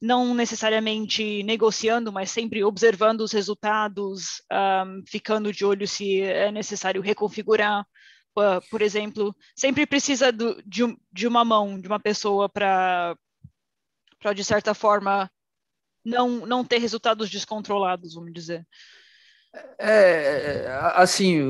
[0.00, 7.02] não necessariamente negociando, mas sempre observando os resultados, um, ficando de olho se é necessário
[7.02, 7.86] reconfigurar.
[8.30, 10.82] Uh, por exemplo, sempre precisa do, de,
[11.12, 13.14] de, uma mão, de uma pessoa para,
[14.34, 15.30] de certa forma,
[16.04, 18.66] não, não ter resultados descontrolados, vamos dizer.
[19.78, 21.40] É, assim,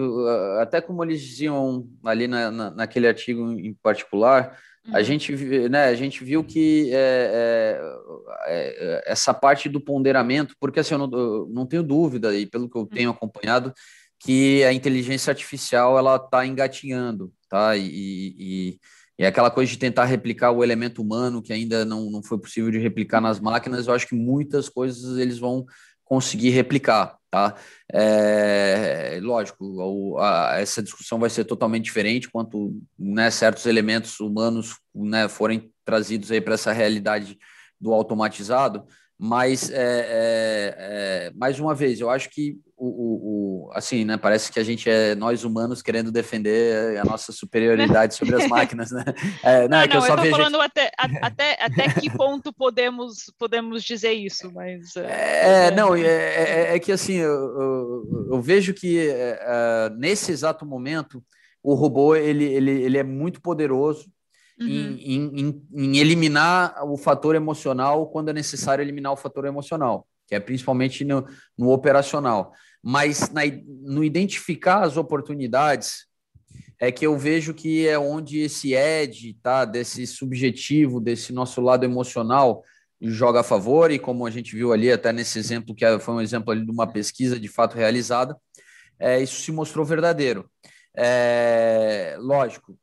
[0.58, 5.04] até como eles diziam ali na, na, naquele artigo em particular, A uhum.
[5.04, 5.36] gente,
[5.68, 7.80] né, a gente viu que é,
[8.46, 12.46] é, é, essa parte do ponderamento, porque assim, eu não, eu não tenho dúvida, e
[12.46, 13.16] pelo que eu tenho uhum.
[13.16, 13.74] acompanhado,
[14.18, 17.76] que a inteligência artificial ela está engatinhando, tá?
[17.76, 18.78] E, e,
[19.18, 22.38] e, é aquela coisa de tentar replicar o elemento humano que ainda não, não foi
[22.38, 23.86] possível de replicar nas máquinas.
[23.86, 25.66] Eu acho que muitas coisas eles vão
[26.10, 27.54] conseguir replicar, tá?
[27.92, 34.80] É, lógico, a, a, essa discussão vai ser totalmente diferente quanto né, certos elementos humanos
[34.92, 37.38] né, forem trazidos aí para essa realidade
[37.80, 38.84] do automatizado,
[39.22, 44.16] mas é, é, é, mais uma vez, eu acho que o, o, o, assim, né?
[44.16, 48.90] Parece que a gente é nós humanos querendo defender a nossa superioridade sobre as máquinas,
[48.90, 49.04] né?
[49.42, 52.50] É, não, não, é que eu só eu vejo falando até, até, até que ponto
[52.50, 58.26] podemos podemos dizer isso, mas é, é não é, é, é, que assim eu, eu,
[58.30, 59.06] eu vejo que
[59.98, 61.22] nesse exato momento
[61.62, 64.10] o robô ele, ele, ele é muito poderoso
[64.60, 64.68] uhum.
[64.68, 70.34] em, em, em eliminar o fator emocional quando é necessário eliminar o fator emocional que
[70.34, 73.42] é principalmente no, no operacional mas na,
[73.82, 76.06] no identificar as oportunidades
[76.78, 81.84] é que eu vejo que é onde esse ed, tá, desse subjetivo, desse nosso lado
[81.84, 82.64] emocional
[83.02, 86.20] joga a favor e como a gente viu ali até nesse exemplo que foi um
[86.20, 88.36] exemplo ali de uma pesquisa de fato realizada,
[88.98, 90.50] é, isso se mostrou verdadeiro.
[90.94, 92.76] É, lógico,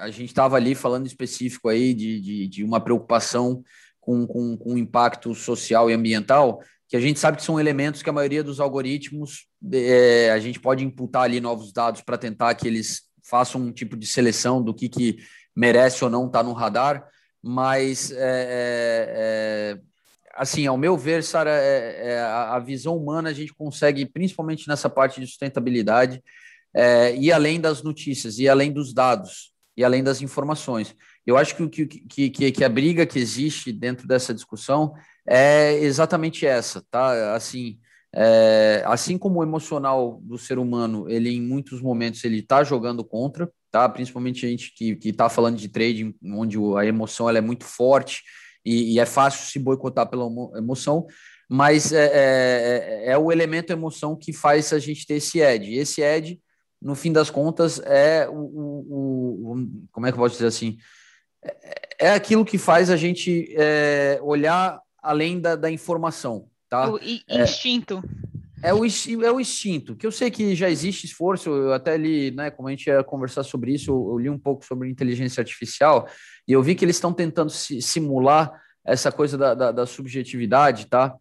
[0.00, 3.62] a gente estava ali falando específico aí de, de, de uma preocupação
[4.00, 8.10] com, com, com impacto social e ambiental, que a gente sabe que são elementos que
[8.10, 12.66] a maioria dos algoritmos é, a gente pode imputar ali novos dados para tentar que
[12.66, 15.18] eles façam um tipo de seleção do que, que
[15.54, 17.06] merece ou não estar tá no radar,
[17.42, 19.80] mas é, é, é,
[20.34, 24.88] assim, ao meu ver, Sara, é, é, a visão humana a gente consegue, principalmente nessa
[24.88, 26.22] parte de sustentabilidade,
[27.18, 30.94] e além das notícias, e além dos dados, e além das informações.
[31.26, 34.92] Eu acho que, que, que, que a briga que existe dentro dessa discussão
[35.26, 37.34] é exatamente essa, tá?
[37.34, 37.78] Assim,
[38.14, 43.04] é, assim como o emocional do ser humano, ele em muitos momentos ele está jogando
[43.04, 43.88] contra, tá?
[43.88, 48.22] Principalmente a gente que está falando de trading, onde a emoção ela é muito forte
[48.64, 51.06] e, e é fácil se boicotar pela emoção,
[51.48, 55.74] mas é, é, é, é, o elemento emoção que faz a gente ter esse edge.
[55.74, 56.40] Esse edge,
[56.80, 60.78] no fim das contas, é o, o, o como é que eu posso dizer assim?
[61.42, 66.90] É, é aquilo que faz a gente é, olhar além da, da informação, tá?
[66.90, 68.02] O instinto.
[68.62, 71.96] É, é, o, é o instinto, que eu sei que já existe esforço, eu até
[71.96, 74.88] li, né, como a gente ia conversar sobre isso, eu, eu li um pouco sobre
[74.88, 76.06] inteligência artificial,
[76.46, 78.52] e eu vi que eles estão tentando si, simular
[78.84, 81.14] essa coisa da, da, da subjetividade, tá?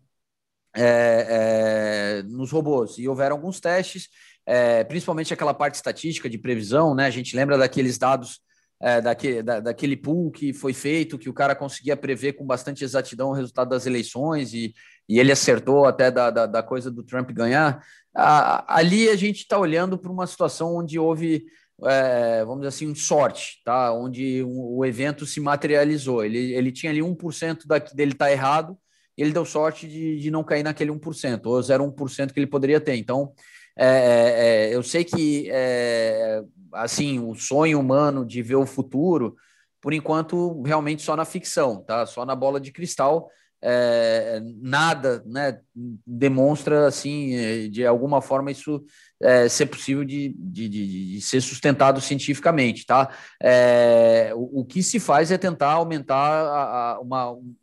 [0.75, 2.97] É, é, nos robôs.
[2.97, 4.09] E houveram alguns testes,
[4.49, 7.05] é, principalmente aquela parte estatística de previsão, né?
[7.05, 8.41] A gente lembra daqueles dados
[8.81, 12.83] é, daquele, da, daquele pool que foi feito, que o cara conseguia prever com bastante
[12.83, 14.73] exatidão o resultado das eleições e,
[15.07, 17.85] e ele acertou até da, da, da coisa do Trump ganhar.
[18.15, 21.45] A, ali a gente está olhando para uma situação onde houve,
[21.85, 23.93] é, vamos dizer assim, sorte, tá?
[23.93, 26.23] onde o, o evento se materializou.
[26.23, 28.75] Ele, ele tinha ali 1% da, dele estar tá errado,
[29.15, 32.95] ele deu sorte de, de não cair naquele 1%, ou 0,1% que ele poderia ter.
[32.95, 33.33] Então,
[33.79, 39.35] é, é, é eu sei que é, assim, o sonho humano de ver o futuro,
[39.81, 42.05] por enquanto, realmente só na ficção, tá?
[42.05, 43.29] Só na bola de cristal.
[43.61, 45.59] É, nada né,
[46.07, 48.81] demonstra assim de alguma forma isso
[49.21, 53.09] é, ser possível de, de, de, de, ser sustentado cientificamente tá
[53.43, 57.53] é, o, o, que se faz é tentar aumentar a, a uma um,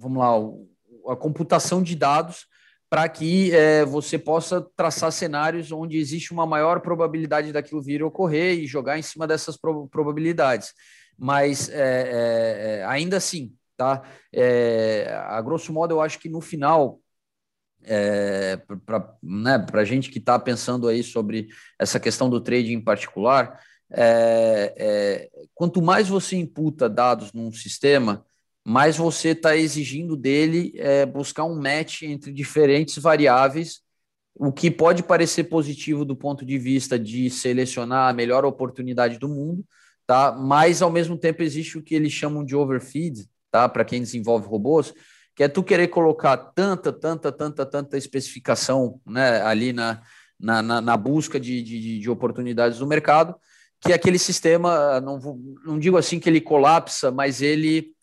[0.00, 2.48] vamos lá a computação de dados
[2.94, 8.06] para que é, você possa traçar cenários onde existe uma maior probabilidade daquilo vir a
[8.06, 10.72] ocorrer e jogar em cima dessas pro probabilidades.
[11.18, 14.04] Mas é, é, é ainda assim, tá?
[14.32, 17.00] É, a grosso modo, eu acho que no final,
[17.82, 22.80] é, para né, a gente que está pensando aí sobre essa questão do trading em
[22.80, 23.60] particular,
[25.52, 28.24] quanto mais você imputa dados num sistema,
[28.64, 33.80] mas você está exigindo dele é, buscar um match entre diferentes variáveis,
[34.34, 39.28] o que pode parecer positivo do ponto de vista de selecionar a melhor oportunidade do
[39.28, 39.64] mundo,
[40.06, 40.32] tá?
[40.32, 43.68] Mas ao mesmo tempo existe o que eles chamam de overfeed, tá?
[43.68, 44.94] Para quem desenvolve robôs,
[45.36, 49.42] que é tu querer colocar tanta, tanta, tanta, tanta especificação, né?
[49.42, 50.00] Ali na,
[50.40, 53.36] na, na, busca de, de, de oportunidades do mercado,
[53.80, 55.18] que aquele sistema, não,
[55.64, 57.93] não digo assim que ele colapsa, mas ele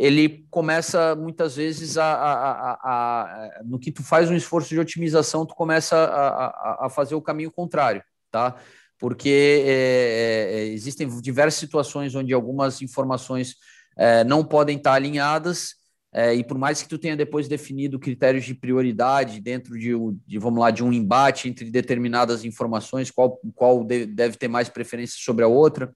[0.00, 4.80] ele começa muitas vezes a, a, a, a, no que tu faz um esforço de
[4.80, 8.56] otimização, tu começa a, fazer o caminho contrário, tá?
[8.98, 13.56] porque é, é, existem diversas situações onde algumas informações
[13.94, 15.74] é, não podem estar alinhadas,
[16.14, 19.92] é, e por mais que tu tenha depois definido critérios de prioridade dentro de,
[20.26, 25.18] de, vamos lá, de um embate entre determinadas informações, qual, qual deve ter mais preferência
[25.20, 25.94] sobre a outra,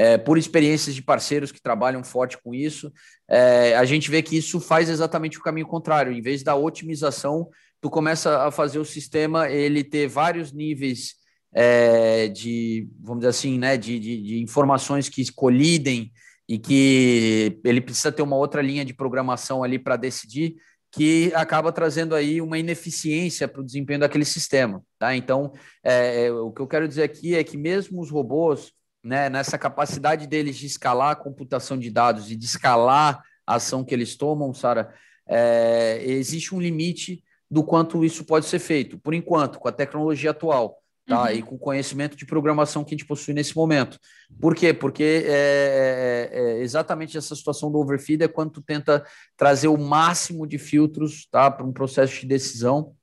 [0.00, 2.90] é, por experiências de parceiros que trabalham forte com isso,
[3.28, 6.10] é, a gente vê que isso faz exatamente o caminho contrário.
[6.10, 7.50] Em vez da otimização,
[7.82, 11.16] tu começa a fazer o sistema ele ter vários níveis
[11.52, 16.10] é, de, vamos dizer assim, né, de, de, de, informações que colidem
[16.48, 20.56] e que ele precisa ter uma outra linha de programação ali para decidir,
[20.90, 24.82] que acaba trazendo aí uma ineficiência para o desempenho daquele sistema.
[24.98, 25.14] Tá?
[25.14, 25.52] Então,
[25.84, 29.58] é, é, o que eu quero dizer aqui é que mesmo os robôs, né, nessa
[29.58, 34.16] capacidade deles de escalar a computação de dados e de escalar a ação que eles
[34.16, 34.94] tomam, Sara,
[35.26, 38.98] é, existe um limite do quanto isso pode ser feito.
[38.98, 41.24] Por enquanto, com a tecnologia atual, tá?
[41.24, 41.30] Uhum.
[41.30, 43.98] E com o conhecimento de programação que a gente possui nesse momento.
[44.40, 44.72] Por quê?
[44.72, 49.04] Porque é, é, é exatamente essa situação do overfeed é quando tu tenta
[49.36, 51.50] trazer o máximo de filtros, tá?
[51.50, 52.94] Para um processo de decisão.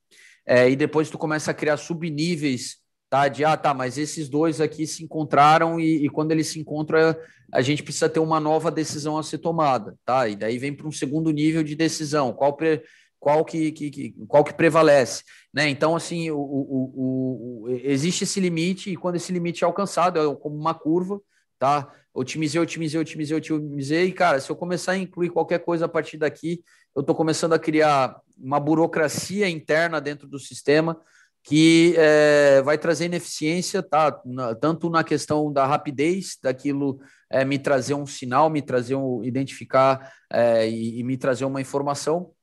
[0.45, 2.77] É, e depois tu começa a criar subníveis,
[3.09, 3.27] tá?
[3.27, 7.15] De, ah, tá, mas esses dois aqui se encontraram e, e quando eles se encontram,
[7.51, 10.27] a gente precisa ter uma nova decisão a ser tomada, tá?
[10.27, 12.33] E daí vem para um segundo nível de decisão.
[12.33, 12.83] Qual pre
[13.19, 15.23] qual que, que, qual que prevalece.
[15.53, 15.67] Né?
[15.69, 20.35] Então, assim, o, o, o, existe esse limite, e quando esse limite é alcançado, é
[20.35, 21.19] como uma curva,
[21.57, 21.91] tá?
[22.13, 26.17] Otimizei, otimizei, otimizei, otimizei, e, cara, se eu começar a incluir qualquer coisa a partir
[26.17, 26.63] daqui,
[26.95, 30.99] eu estou começando a criar uma burocracia interna dentro do sistema
[31.47, 34.21] que é, vai trazer ineficiência, tá?
[34.25, 39.23] Na, tanto na questão da rapidez daquilo é, me trazer um sinal, me trazer um
[39.23, 42.33] identificar é, e, e me trazer uma informação,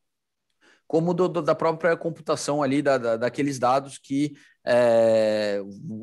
[0.86, 4.32] como do, do, da própria computação ali, da, da daqueles dados que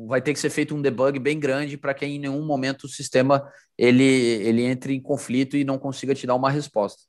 [0.06, 2.88] vai ter que ser feito um debug bem grande para que em nenhum momento o
[2.88, 7.02] sistema ele, ele entre em conflito e não consiga te dar uma resposta.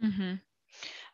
[0.00, 0.38] Uhum.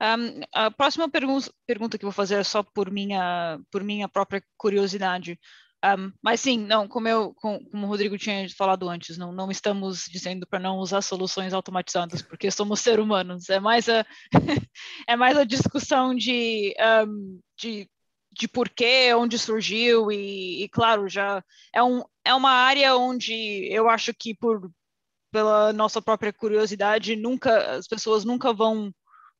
[0.05, 4.45] Um, a próxima pergunta, pergunta que vou fazer é só por minha, por minha própria
[4.57, 5.38] curiosidade.
[5.85, 10.05] Um, mas sim, não, como, eu, como o Rodrigo tinha falado antes, não, não estamos
[10.11, 13.49] dizendo para não usar soluções automatizadas, porque somos seres humanos.
[13.49, 14.05] É mais a,
[15.09, 16.75] é mais a discussão de,
[17.07, 17.88] um, de,
[18.33, 23.33] de porquê, onde surgiu, e, e, claro, já é, um, é uma área onde
[23.73, 24.71] eu acho que por
[25.31, 28.93] pela nossa própria curiosidade, nunca as pessoas nunca vão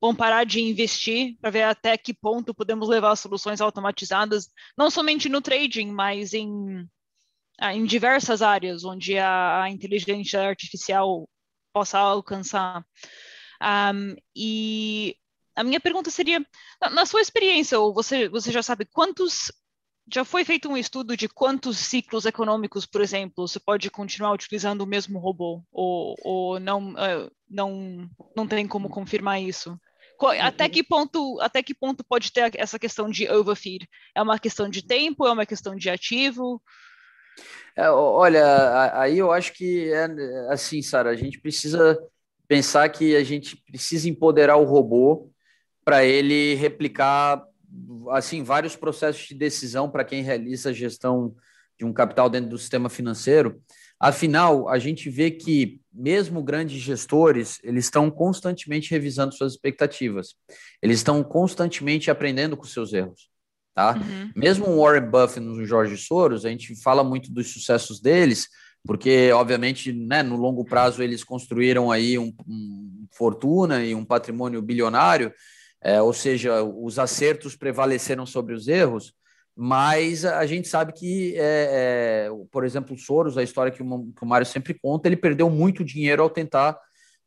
[0.04, 5.30] vão parar de investir para ver até que ponto podemos levar soluções automatizadas, não somente
[5.30, 6.86] no trading, mas em,
[7.58, 11.26] ah, em diversas áreas onde a, a inteligência artificial
[11.72, 12.84] possa alcançar.
[13.62, 15.16] Um, e
[15.56, 16.44] a minha pergunta seria,
[16.92, 19.50] na sua experiência, ou você, você já sabe quantos
[20.12, 24.82] já foi feito um estudo de quantos ciclos econômicos, por exemplo, você pode continuar utilizando
[24.82, 29.80] o mesmo robô, ou, ou não, uh, não, não tem como confirmar isso?
[30.40, 33.88] Até que ponto, até que ponto pode ter essa questão de overfeed?
[34.14, 35.27] É uma questão de tempo?
[35.27, 36.62] É uma questão de ativo?
[37.77, 40.07] É, olha, aí eu acho que é
[40.50, 41.98] assim, Sara, a gente precisa
[42.46, 45.31] pensar que a gente precisa empoderar o robô
[45.85, 47.42] para ele replicar
[48.11, 51.35] assim vários processos de decisão para quem realiza a gestão
[51.77, 53.61] de um capital dentro do sistema financeiro.
[53.98, 60.35] Afinal, a gente vê que mesmo grandes gestores, eles estão constantemente revisando suas expectativas.
[60.83, 63.28] Eles estão constantemente aprendendo com seus erros.
[63.74, 63.96] Tá?
[63.96, 64.30] Uhum.
[64.37, 68.48] Mesmo o Warren Buffett e o Jorge Soros, a gente fala muito dos sucessos deles,
[68.85, 74.61] porque, obviamente, né, no longo prazo eles construíram aí um, um fortuna e um patrimônio
[74.61, 75.33] bilionário,
[75.83, 79.12] é, ou seja, os acertos prevaleceram sobre os erros,
[79.56, 84.12] mas a gente sabe que, é, é, por exemplo, o Soros, a história que o,
[84.12, 86.78] que o Mário sempre conta, ele perdeu muito dinheiro ao tentar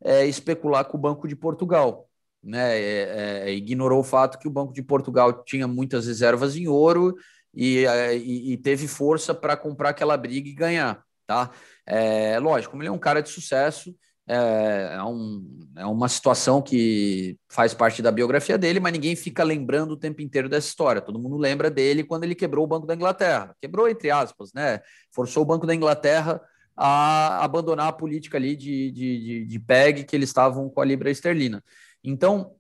[0.03, 2.09] é, especular com o Banco de Portugal.
[2.43, 2.79] Né?
[2.79, 7.15] É, é, ignorou o fato que o Banco de Portugal tinha muitas reservas em ouro
[7.53, 11.03] e, é, e, e teve força para comprar aquela briga e ganhar.
[11.25, 11.51] Tá?
[11.85, 13.95] É, lógico, ele é um cara de sucesso,
[14.27, 19.43] é, é, um, é uma situação que faz parte da biografia dele, mas ninguém fica
[19.43, 21.01] lembrando o tempo inteiro dessa história.
[21.01, 23.55] Todo mundo lembra dele quando ele quebrou o Banco da Inglaterra.
[23.61, 24.81] Quebrou, entre aspas, né?
[25.11, 26.41] Forçou o Banco da Inglaterra
[26.75, 30.85] a abandonar a política ali de, de, de, de PEG que eles estavam com a
[30.85, 31.63] Libra Esterlina.
[32.03, 32.51] Então,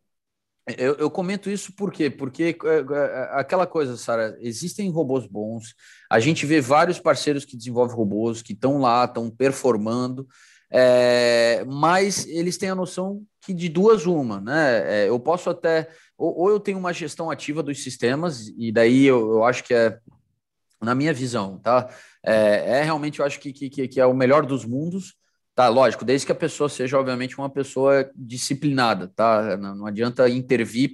[0.77, 2.09] eu, eu, comento isso por quê?
[2.09, 5.73] Porque é, é, aquela coisa, Sara, existem robôs bons,
[6.09, 10.27] a gente vê vários parceiros que desenvolvem robôs, que estão lá, estão performando,
[10.71, 15.03] é, mas eles têm a noção que de duas uma, né?
[15.05, 19.05] É, eu posso até ou, ou, eu tenho uma gestão ativa dos sistemas e daí
[19.05, 19.99] eu, eu acho que é
[20.81, 21.89] na minha visão, tá?
[22.23, 25.15] É, é realmente, eu acho que, que, que é o melhor dos mundos,
[25.55, 25.67] tá?
[25.69, 29.57] Lógico, desde que a pessoa seja, obviamente, uma pessoa disciplinada, tá?
[29.57, 30.93] Não, não adianta intervir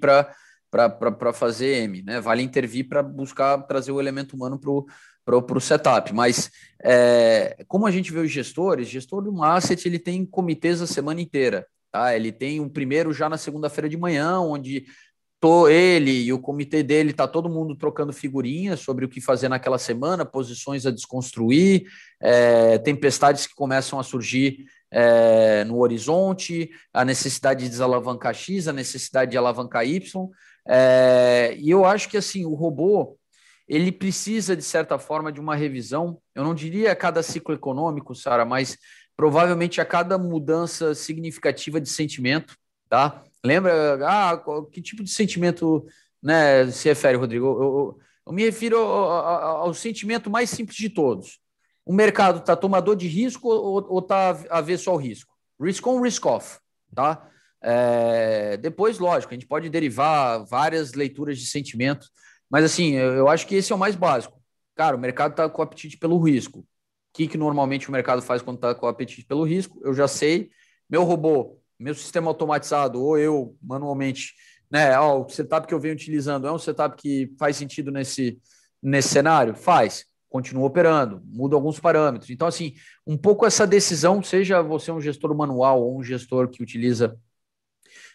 [0.73, 2.19] para fazer M, né?
[2.19, 6.11] Vale intervir para buscar trazer o elemento humano para o setup.
[6.13, 6.49] Mas
[6.83, 10.87] é, como a gente vê os gestores, gestor de um asset ele tem comitês a
[10.87, 11.67] semana inteira.
[11.91, 12.15] Tá?
[12.15, 14.85] Ele tem um primeiro já na segunda-feira de manhã, onde
[15.39, 19.49] tô ele e o comitê dele tá todo mundo trocando figurinhas sobre o que fazer
[19.49, 21.83] naquela semana, posições a desconstruir,
[22.19, 28.73] é, tempestades que começam a surgir é, no horizonte, a necessidade de desalavancar X, a
[28.73, 30.29] necessidade de alavancar Y.
[30.67, 33.17] É, e eu acho que assim o robô
[33.67, 36.19] ele precisa de certa forma de uma revisão.
[36.35, 38.77] Eu não diria a cada ciclo econômico, Sara, mas
[39.15, 42.55] provavelmente a cada mudança significativa de sentimento,
[42.89, 43.23] tá?
[43.43, 43.99] Lembra?
[44.07, 44.41] Ah,
[44.71, 45.85] que tipo de sentimento
[46.21, 47.45] né, se refere, Rodrigo?
[47.45, 51.39] Eu, eu, eu me refiro ao, ao, ao, sentimento mais simples de todos.
[51.85, 55.33] O mercado está tomador de risco ou está avesso ao risco?
[55.59, 56.59] Risk on, risk off,
[56.95, 57.29] tá?
[57.63, 62.07] É, depois, lógico, a gente pode derivar várias leituras de sentimento,
[62.49, 64.41] mas assim, eu, eu acho que esse é o mais básico.
[64.75, 66.59] Cara, o mercado está com apetite pelo risco.
[66.59, 66.65] O
[67.13, 69.79] que, que normalmente o mercado faz quando está com apetite pelo risco?
[69.83, 70.49] Eu já sei.
[70.89, 74.33] Meu robô meu sistema automatizado ou eu manualmente,
[74.71, 74.97] né?
[74.97, 78.39] Ó, o setup que eu venho utilizando é um setup que faz sentido nesse,
[78.81, 79.53] nesse cenário?
[79.53, 80.05] Faz.
[80.29, 82.31] Continua operando, muda alguns parâmetros.
[82.31, 82.73] Então, assim,
[83.05, 87.15] um pouco essa decisão, seja você um gestor manual ou um gestor que utiliza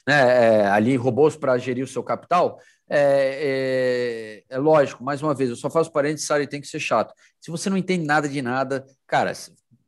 [0.09, 5.35] né, é, ali robôs para gerir o seu capital, é, é, é, lógico, mais uma
[5.35, 7.13] vez, eu só faço parênteses, Sara, tem que ser chato.
[7.39, 9.35] Se você não entende nada de nada, cara,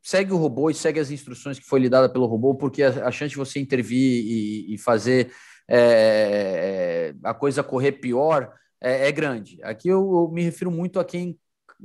[0.02, 3.06] segue o robô e segue as instruções que foi lhe dada pelo robô, porque a,
[3.06, 5.32] a chance de você intervir e, e fazer
[5.66, 9.58] é, a coisa correr pior é, é grande.
[9.62, 11.38] Aqui eu, eu, me refiro muito a quem,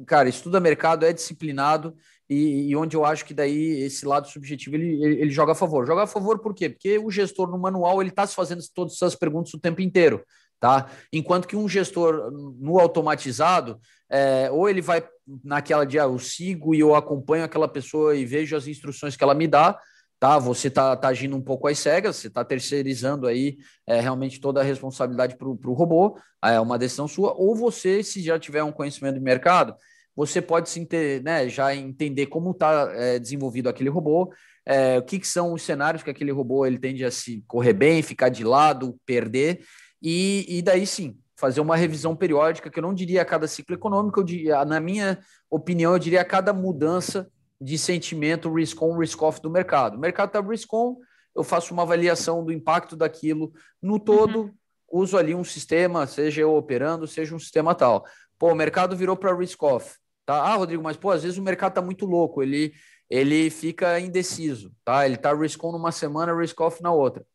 [0.06, 1.96] cara, estuda mercado, é disciplinado
[2.30, 5.56] e, e onde eu acho que daí esse lado subjetivo ele, ele, ele, joga a
[5.56, 5.86] favor.
[5.86, 6.70] Joga a favor por quê?
[6.70, 10.24] Porque o gestor no manual ele está se fazendo todas essas perguntas o tempo inteiro.
[10.60, 10.90] Tá?
[11.14, 15.04] Enquanto que um gestor no automatizado, é, ou ele vai
[15.44, 19.24] naquela de ah, eu sigo e eu acompanho aquela pessoa e vejo as instruções que
[19.24, 19.80] ela me dá,
[20.20, 20.40] tá?
[20.40, 24.62] Você tá, tá agindo um pouco às cegas, você está terceirizando aí é, realmente toda
[24.62, 28.72] a responsabilidade para o robô, é uma decisão sua, ou você, se já tiver um
[28.72, 29.76] conhecimento de mercado,
[30.16, 30.88] você pode se
[31.24, 34.34] né, já entender como está é, desenvolvido aquele robô,
[34.66, 37.74] é, o que, que, são os cenários que aquele robô ele tende a se correr
[37.74, 39.64] bem, ficar de lado, perder,
[40.02, 43.76] e, e daí sim, fazer uma revisão periódica, que eu não diria a cada ciclo
[43.76, 49.42] econômico, eu diria, na minha opinião, eu diria a cada mudança de sentimento risk-on, risk-off
[49.42, 49.96] do mercado.
[49.96, 50.98] O mercado está risk-on,
[51.36, 53.52] eu faço uma avaliação do impacto daquilo
[53.82, 54.54] no todo, uhum.
[54.92, 58.06] uso ali um sistema, seja eu operando, seja um sistema tal.
[58.40, 59.98] Pô, o mercado virou para risk-off.
[60.26, 60.42] Tá?
[60.42, 62.74] Ah, Rodrigo, mas pô, às vezes o mercado está muito louco, ele,
[63.10, 65.06] ele fica indeciso, tá?
[65.06, 67.26] Ele está risk-on numa semana, risk-off na outra.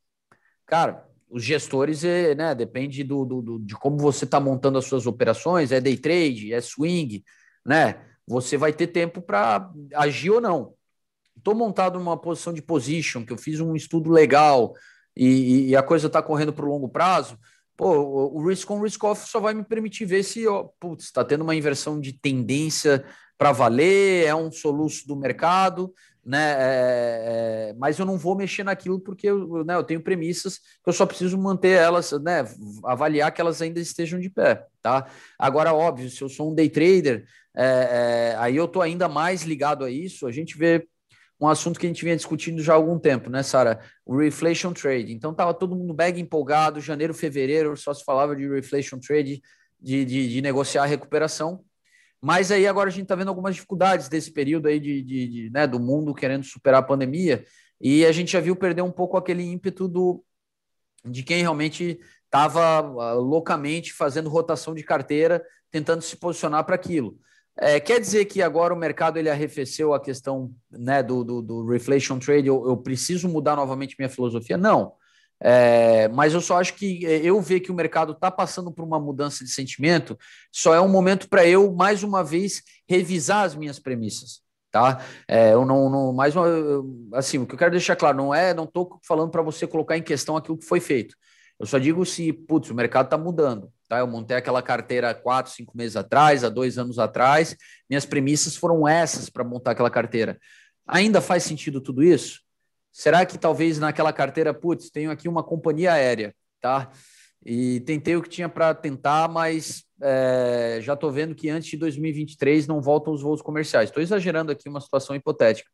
[0.67, 4.87] Cara, os gestores, é, né, depende do, do, do de como você está montando as
[4.87, 7.25] suas operações, é day trade, é swing,
[7.65, 8.05] né?
[8.27, 10.75] Você vai ter tempo para agir ou não.
[11.37, 14.75] Estou montado numa posição de position, que eu fiz um estudo legal
[15.17, 17.39] e, e a coisa está correndo para o longo prazo.
[17.81, 17.97] Pô,
[18.35, 20.45] o risk on risk off só vai me permitir ver se
[20.99, 23.03] está tendo uma inversão de tendência
[23.39, 26.53] para valer, é um soluço do mercado né?
[26.59, 30.89] É, é, mas eu não vou mexer naquilo porque eu, né, eu tenho premissas que
[30.89, 32.45] eu só preciso manter elas, né?
[32.85, 35.07] Avaliar que elas ainda estejam de pé, tá?
[35.39, 37.25] Agora, óbvio, se eu sou um day trader,
[37.57, 40.27] é, é aí eu tô ainda mais ligado a isso.
[40.27, 40.87] A gente vê
[41.41, 43.81] um assunto que a gente vinha discutindo já há algum tempo, né, Sara?
[44.05, 45.13] O reflation trade.
[45.13, 49.41] Então tava todo mundo mega empolgado, janeiro, fevereiro, só se falava de reflation trade,
[49.81, 51.65] de, de, de negociar a recuperação.
[52.21, 55.51] Mas aí agora a gente está vendo algumas dificuldades desse período aí de, de, de,
[55.51, 57.45] né, do mundo querendo superar a pandemia,
[57.81, 60.23] e a gente já viu perder um pouco aquele ímpeto do,
[61.03, 67.19] de quem realmente estava ah, loucamente fazendo rotação de carteira, tentando se posicionar para aquilo.
[67.61, 71.67] É, quer dizer que agora o mercado ele arrefeceu a questão né, do, do, do
[71.67, 74.57] reflation trade, eu, eu preciso mudar novamente minha filosofia?
[74.57, 74.95] Não.
[75.43, 78.83] É, mas eu só acho que é, eu ver que o mercado está passando por
[78.83, 80.19] uma mudança de sentimento,
[80.51, 84.41] só é um momento para eu, mais uma vez, revisar as minhas premissas.
[84.71, 85.05] Tá?
[85.29, 86.47] É, eu não, não mais uma,
[87.15, 89.99] assim, o que eu quero deixar claro, não é, não estou falando para você colocar
[89.99, 91.15] em questão aquilo que foi feito.
[91.59, 93.71] Eu só digo se, putz, o mercado está mudando.
[93.91, 93.99] Tá?
[93.99, 97.57] Eu montei aquela carteira há quatro, cinco meses atrás, há dois anos atrás.
[97.89, 100.39] Minhas premissas foram essas para montar aquela carteira.
[100.87, 102.41] Ainda faz sentido tudo isso?
[102.93, 106.93] Será que talvez naquela carteira, putz, tenho aqui uma companhia aérea, tá?
[107.45, 111.77] e tentei o que tinha para tentar, mas é, já estou vendo que antes de
[111.79, 113.89] 2023 não voltam os voos comerciais.
[113.89, 115.71] Estou exagerando aqui uma situação hipotética.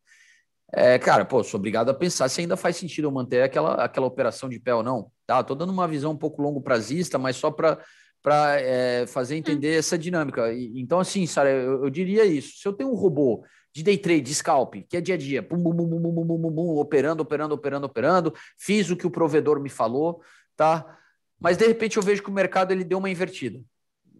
[0.73, 4.07] É, cara, pô, sou obrigado a pensar se ainda faz sentido eu manter aquela, aquela
[4.07, 5.11] operação de pé ou não.
[5.27, 7.81] Tá, dando uma visão um pouco longo prazista, mas só para
[8.27, 9.79] para é, fazer entender hum.
[9.79, 10.53] essa dinâmica.
[10.53, 12.59] E, então, assim, Sara, eu, eu, diria isso.
[12.59, 15.45] Se eu tenho um robô de day trade, de scalp, que é dia a dia,
[15.45, 19.61] pum, bum, bum, bum, bum, bum, operando, operando, operando, operando, fiz o que o provedor
[19.61, 20.21] me falou,
[20.57, 20.99] tá?
[21.39, 23.61] Mas de repente eu vejo que o mercado ele deu uma invertida.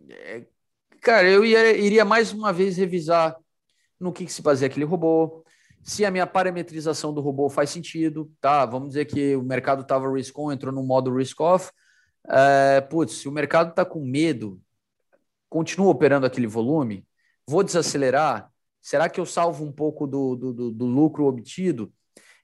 [0.09, 0.45] É,
[1.03, 3.37] cara, eu ia, iria mais uma vez revisar
[3.99, 5.45] no que, que se baseia aquele robô,
[5.83, 8.65] se a minha parametrização do robô faz sentido, tá?
[8.67, 11.73] Vamos dizer que o mercado estava risk on, entrou no modo risk off.
[12.29, 14.61] É, putz, se o mercado está com medo,
[15.49, 17.07] continua operando aquele volume,
[17.47, 18.51] vou desacelerar,
[18.87, 21.93] Será que eu salvo um pouco do, do, do, lucro obtido?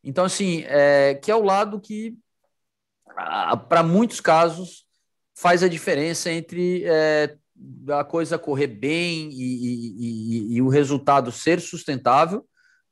[0.02, 2.18] Então, assim, é, que é o lado que,
[3.68, 4.84] para muitos casos,
[5.36, 7.36] faz a diferença entre é,
[7.96, 12.44] a coisa correr bem e, e, e, o resultado ser sustentável,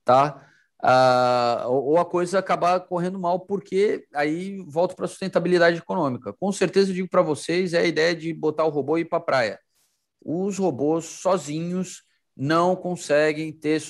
[0.04, 0.48] tá?
[0.82, 6.32] Ah, ou a coisa acabar correndo mal, porque aí volto para a sustentabilidade econômica.
[6.32, 9.04] Com certeza, eu digo para vocês, é a ideia de botar o robô e ir
[9.04, 9.60] para a praia.
[10.24, 12.02] Os robôs sozinhos
[12.36, 13.80] não conseguem ter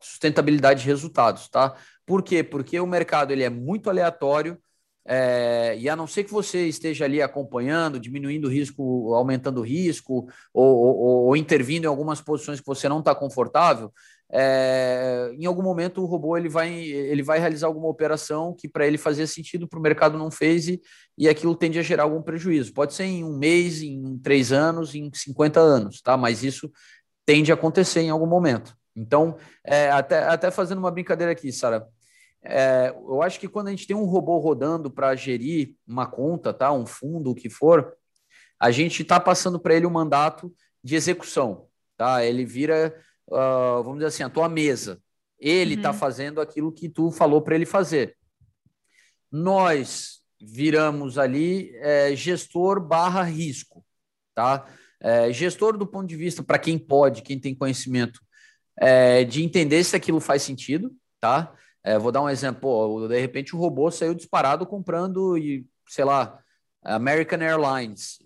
[0.00, 1.76] sustentabilidade de resultados, tá?
[2.04, 2.42] Por quê?
[2.42, 4.58] Porque o mercado ele é muito aleatório
[5.04, 9.64] é, e a não ser que você esteja ali acompanhando, diminuindo o risco, aumentando o
[9.64, 13.92] risco, ou, ou, ou intervindo em algumas posições que você não está confortável,
[14.34, 18.86] é, em algum momento o robô ele vai, ele vai realizar alguma operação que para
[18.86, 20.80] ele fazia sentido, para o mercado não fez, e,
[21.18, 22.72] e aquilo tende a gerar algum prejuízo.
[22.72, 26.16] Pode ser em um mês, em três anos, em 50 anos, tá?
[26.16, 26.72] Mas isso
[27.26, 28.74] tende a acontecer em algum momento.
[28.96, 31.86] Então, é, até, até fazendo uma brincadeira aqui, Sara,
[32.42, 36.52] é, eu acho que quando a gente tem um robô rodando para gerir uma conta,
[36.52, 37.94] tá, um fundo, o que for,
[38.58, 40.52] a gente está passando para ele um mandato
[40.82, 41.66] de execução,
[41.96, 42.24] tá?
[42.24, 42.94] Ele vira,
[43.32, 45.00] uh, vamos dizer assim, a tua mesa.
[45.38, 45.98] Ele está uhum.
[45.98, 48.16] fazendo aquilo que tu falou para ele fazer.
[49.30, 53.84] Nós viramos ali é, gestor barra risco,
[54.34, 54.66] tá?
[55.00, 58.20] É, gestor do ponto de vista, para quem pode, quem tem conhecimento,
[58.76, 61.52] é, de entender se aquilo faz sentido, tá?
[62.00, 66.38] Vou dar um exemplo, de repente o robô saiu disparado comprando, e, sei lá,
[66.80, 68.20] American Airlines.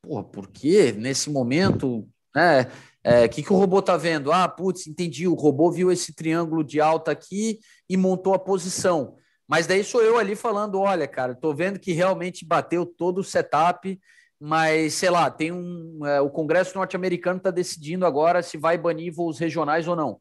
[0.00, 0.92] Porra, por quê?
[0.92, 2.70] Nesse momento, né?
[3.02, 4.30] É, que, que o robô tá vendo?
[4.30, 5.26] Ah, putz, entendi.
[5.26, 9.16] O robô viu esse triângulo de alta aqui e montou a posição.
[9.48, 13.24] Mas daí sou eu ali falando: olha, cara, tô vendo que realmente bateu todo o
[13.24, 13.98] setup
[14.40, 16.00] mas sei lá, tem um.
[16.06, 20.18] É, o Congresso norte-americano está decidindo agora se vai banir voos regionais ou não.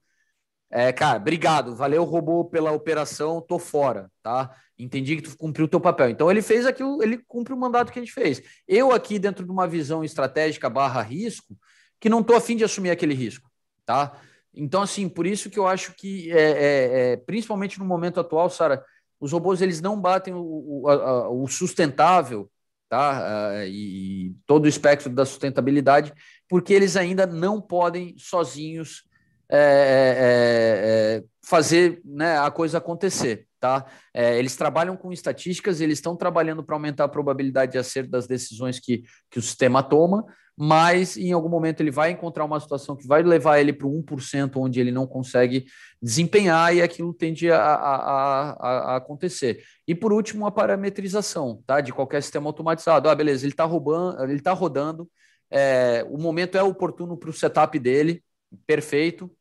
[0.71, 4.53] É, cara, obrigado, valeu, robô, pela operação, tô fora, tá?
[4.77, 6.09] Entendi que tu cumpriu o teu papel.
[6.09, 8.41] Então ele fez aquilo, ele cumpre o mandato que a gente fez.
[8.67, 11.57] Eu aqui, dentro de uma visão estratégica barra risco,
[11.99, 13.49] que não tô afim de assumir aquele risco,
[13.85, 14.19] tá?
[14.53, 18.49] Então, assim, por isso que eu acho que, é, é, é principalmente no momento atual,
[18.49, 18.83] Sara,
[19.19, 20.41] os robôs eles não batem o,
[20.83, 22.49] o, a, o sustentável
[22.89, 23.51] tá?
[23.51, 26.11] Uh, e, todo o espectro da sustentabilidade,
[26.49, 29.03] porque eles ainda não podem sozinhos
[29.51, 33.47] é, é, é, fazer né, a coisa acontecer.
[33.59, 33.85] Tá?
[34.13, 38.25] É, eles trabalham com estatísticas, eles estão trabalhando para aumentar a probabilidade de acerto das
[38.25, 40.25] decisões que, que o sistema toma,
[40.61, 44.03] mas em algum momento ele vai encontrar uma situação que vai levar ele para o
[44.03, 45.65] 1%, onde ele não consegue
[46.01, 49.63] desempenhar e aquilo tende a, a, a, acontecer.
[49.87, 51.79] E por último, a parametrização tá?
[51.79, 53.07] de qualquer sistema automatizado.
[53.07, 55.09] Ah, beleza, ele está roubando, ele está rodando,
[55.49, 58.21] é, o momento é oportuno para o setup dele,
[58.67, 59.31] perfeito.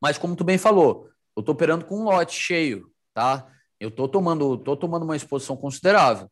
[0.00, 3.48] Mas como tu bem falou, eu estou operando com um lote cheio, tá?
[3.80, 6.30] Eu estou tomando, tô tomando uma exposição considerável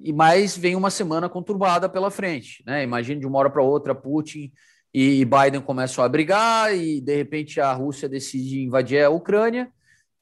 [0.00, 2.82] e mais vem uma semana conturbada pela frente, né?
[2.82, 4.52] Imagine de uma hora para outra Putin
[4.92, 9.70] e Biden começam a brigar e de repente a Rússia decide invadir a Ucrânia.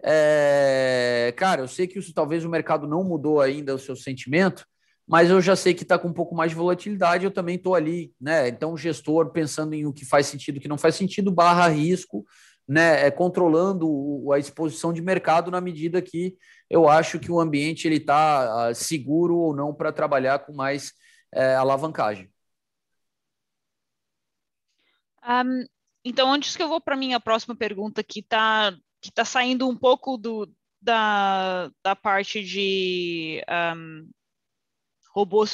[0.02, 1.32] É...
[1.36, 4.64] Cara, eu sei que isso talvez o mercado não mudou ainda o seu sentimento,
[5.06, 7.24] mas eu já sei que está com um pouco mais de volatilidade.
[7.24, 8.48] Eu também estou ali, né?
[8.48, 12.24] Então, gestor pensando em o que faz sentido, o que não faz sentido, barra risco,
[12.68, 13.06] né?
[13.06, 16.36] É controlando a exposição de mercado na medida que
[16.70, 20.92] eu acho que o ambiente ele está uh, seguro ou não para trabalhar com mais
[21.34, 22.30] uh, alavancagem.
[25.28, 25.66] Um,
[26.04, 29.66] então, antes que eu vou para a minha próxima pergunta, que está que tá saindo
[29.66, 30.46] um pouco do,
[30.80, 33.42] da, da parte de
[33.74, 34.10] um,
[35.14, 35.44] robô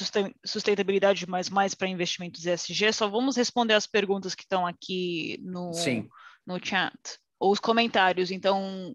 [0.44, 5.70] sustentabilidade, mas mais para investimentos ESG, só vamos responder as perguntas que estão aqui no,
[6.44, 6.98] no chat,
[7.38, 8.32] ou os comentários.
[8.32, 8.94] Então,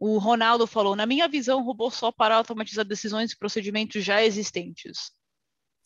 [0.00, 4.24] o Ronaldo falou: na minha visão, o robô só para automatizar decisões e procedimentos já
[4.24, 5.12] existentes.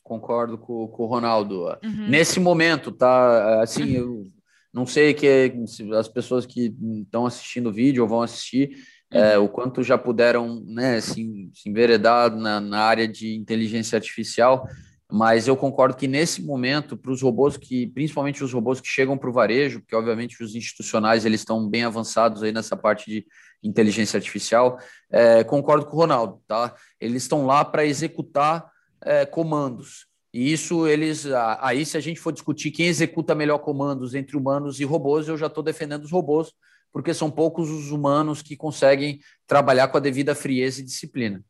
[0.05, 1.65] concordo com, com o Ronaldo.
[1.83, 2.09] Uhum.
[2.09, 3.61] Nesse momento, tá?
[3.61, 4.31] Assim, eu
[4.73, 5.53] não sei que
[5.99, 8.77] as pessoas que estão assistindo o vídeo ou vão assistir,
[9.11, 9.47] é, uhum.
[9.47, 14.69] o quanto já puderam né, se, se enveredar na, na área de inteligência artificial,
[15.17, 19.17] mas eu concordo que nesse momento, para os robôs que, principalmente os robôs que chegam
[19.17, 23.25] para o varejo, porque obviamente os institucionais eles estão bem avançados aí nessa parte de
[23.63, 24.77] inteligência artificial,
[25.09, 26.75] é, concordo com o Ronaldo, tá?
[27.01, 28.69] Eles estão lá para executar
[29.03, 30.09] é, comandos.
[30.33, 31.27] E isso eles.
[31.61, 35.39] Aí, se a gente for discutir quem executa melhor comandos entre humanos e robôs, eu
[35.39, 36.53] já estou defendendo os robôs,
[36.93, 41.41] porque são poucos os humanos que conseguem trabalhar com a devida frieza e disciplina.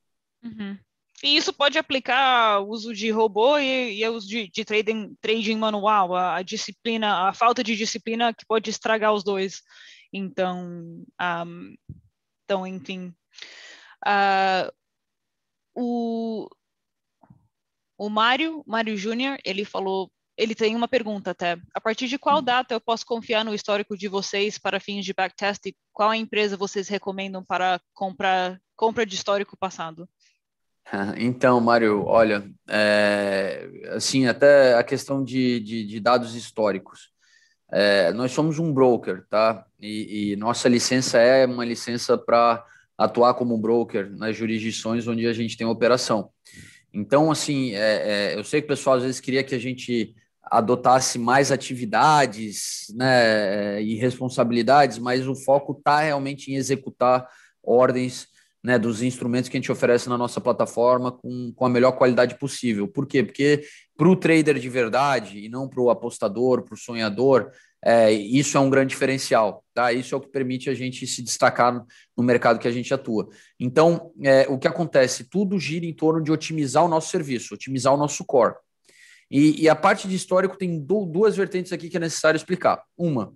[0.42, 0.76] Uhum.
[1.24, 5.16] E isso pode aplicar ao uso de robô e, e ao uso de, de trading,
[5.22, 9.62] trading manual, a, a, disciplina, a falta de disciplina que pode estragar os dois.
[10.12, 11.74] Então, um,
[12.44, 13.14] então enfim.
[14.06, 14.70] Uh,
[15.74, 16.46] o,
[17.96, 21.56] o Mário, Mário Júnior, ele falou, ele tem uma pergunta até.
[21.74, 22.44] A partir de qual hum.
[22.44, 26.54] data eu posso confiar no histórico de vocês para fins de backtest e qual empresa
[26.54, 30.06] vocês recomendam para comprar compra de histórico passado?
[31.16, 37.12] Então, Mário, olha, é, assim, até a questão de, de, de dados históricos.
[37.72, 39.66] É, nós somos um broker, tá?
[39.80, 42.64] E, e nossa licença é uma licença para
[42.96, 46.30] atuar como broker nas jurisdições onde a gente tem operação.
[46.92, 50.14] Então, assim, é, é, eu sei que o pessoal às vezes queria que a gente
[50.44, 57.26] adotasse mais atividades né, e responsabilidades, mas o foco está realmente em executar
[57.62, 58.28] ordens
[58.64, 62.38] né, dos instrumentos que a gente oferece na nossa plataforma com, com a melhor qualidade
[62.38, 62.88] possível.
[62.88, 63.22] Por quê?
[63.22, 63.62] Porque
[63.94, 67.50] para o trader de verdade e não para o apostador, para o sonhador,
[67.84, 69.92] é, isso é um grande diferencial, tá?
[69.92, 71.84] Isso é o que permite a gente se destacar
[72.16, 73.28] no mercado que a gente atua.
[73.60, 75.28] Então, é, o que acontece?
[75.28, 78.54] Tudo gira em torno de otimizar o nosso serviço, otimizar o nosso core.
[79.30, 82.82] E, e a parte de histórico tem do, duas vertentes aqui que é necessário explicar.
[82.96, 83.34] Uma,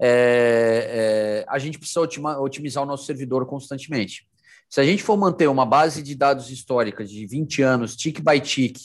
[0.00, 4.26] é, é, a gente precisa otimizar o nosso servidor constantemente.
[4.68, 8.40] Se a gente for manter uma base de dados históricas de 20 anos, tick by
[8.40, 8.78] tick,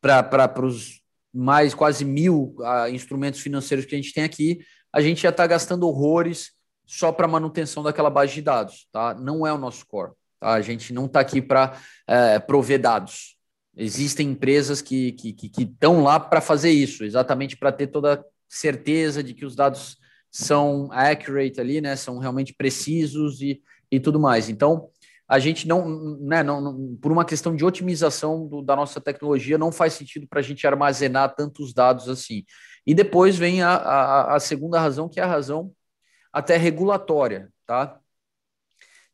[0.00, 1.00] para os
[1.32, 4.58] mais quase mil uh, instrumentos financeiros que a gente tem aqui,
[4.92, 6.50] a gente já está gastando horrores
[6.84, 9.14] só para manutenção daquela base de dados, tá?
[9.14, 10.12] Não é o nosso core.
[10.40, 10.54] Tá?
[10.54, 13.36] A gente não está aqui para é, prover dados.
[13.76, 18.24] Existem empresas que estão que, que, que lá para fazer isso, exatamente para ter toda
[18.48, 19.96] certeza de que os dados
[20.30, 21.96] são accurate ali, né?
[21.96, 23.60] São realmente precisos e,
[23.90, 24.48] e tudo mais.
[24.48, 24.88] Então,
[25.30, 29.56] a gente não, né, não, não, por uma questão de otimização do, da nossa tecnologia,
[29.56, 32.44] não faz sentido para a gente armazenar tantos dados assim.
[32.84, 35.72] E depois vem a, a, a, segunda razão, que é a razão
[36.32, 38.00] até regulatória, tá?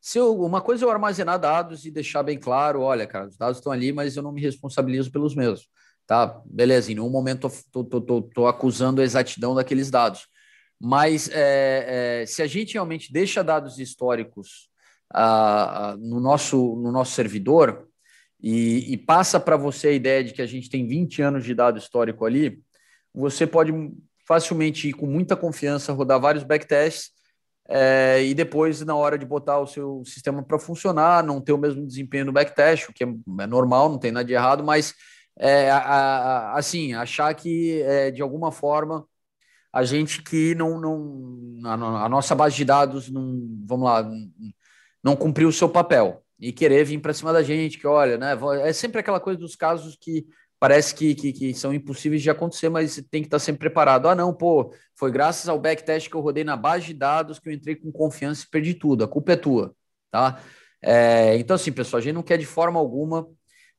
[0.01, 3.37] Se eu, uma coisa é eu armazenar dados e deixar bem claro, olha, cara, os
[3.37, 5.67] dados estão ali, mas eu não me responsabilizo pelos mesmos,
[6.07, 6.41] tá?
[6.45, 10.27] Beleza, em nenhum momento estou acusando a exatidão daqueles dados.
[10.79, 14.69] Mas é, é, se a gente realmente deixa dados históricos
[15.99, 17.87] no, nosso, no nosso servidor
[18.41, 21.55] e, e passa para você a ideia de que a gente tem 20 anos de
[21.55, 22.61] dado histórico ali,
[23.13, 23.71] você pode
[24.27, 27.11] facilmente ir com muita confiança, rodar vários backtests
[27.69, 31.57] é, e depois, na hora de botar o seu sistema para funcionar, não ter o
[31.57, 34.93] mesmo desempenho no backtest, o que é, é normal, não tem nada de errado, mas
[35.37, 39.05] é, a, a, assim, achar que é, de alguma forma
[39.77, 44.09] a gente que não, não a, a, nossa base de dados não, vamos lá,
[45.03, 48.35] não cumpriu o seu papel e querer vir para cima da gente, que olha, né?
[48.63, 50.25] É sempre aquela coisa dos casos que
[50.59, 54.09] parece que, que, que, são impossíveis de acontecer, mas tem que estar sempre preparado.
[54.09, 57.47] Ah, não, pô, foi graças ao backtest que eu rodei na base de dados que
[57.47, 59.03] eu entrei com confiança e perdi tudo.
[59.03, 59.75] A culpa é tua,
[60.09, 60.41] tá?
[60.81, 63.27] É, então, assim, pessoal, a gente não quer de forma alguma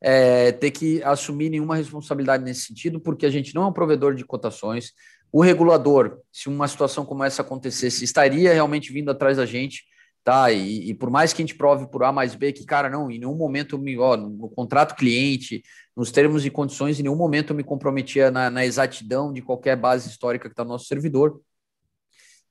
[0.01, 4.15] é, ter que assumir nenhuma responsabilidade nesse sentido, porque a gente não é um provedor
[4.15, 4.93] de cotações.
[5.33, 9.85] O regulador, se uma situação como essa acontecesse, estaria realmente vindo atrás da gente
[10.29, 10.53] tá?
[10.53, 13.11] E, e, por mais que a gente prove por A mais B que, cara, não,
[13.11, 15.63] em nenhum momento eu me, ó, no contrato cliente,
[15.97, 19.75] nos termos e condições, em nenhum momento eu me comprometia na, na exatidão de qualquer
[19.75, 21.41] base histórica que está no nosso servidor,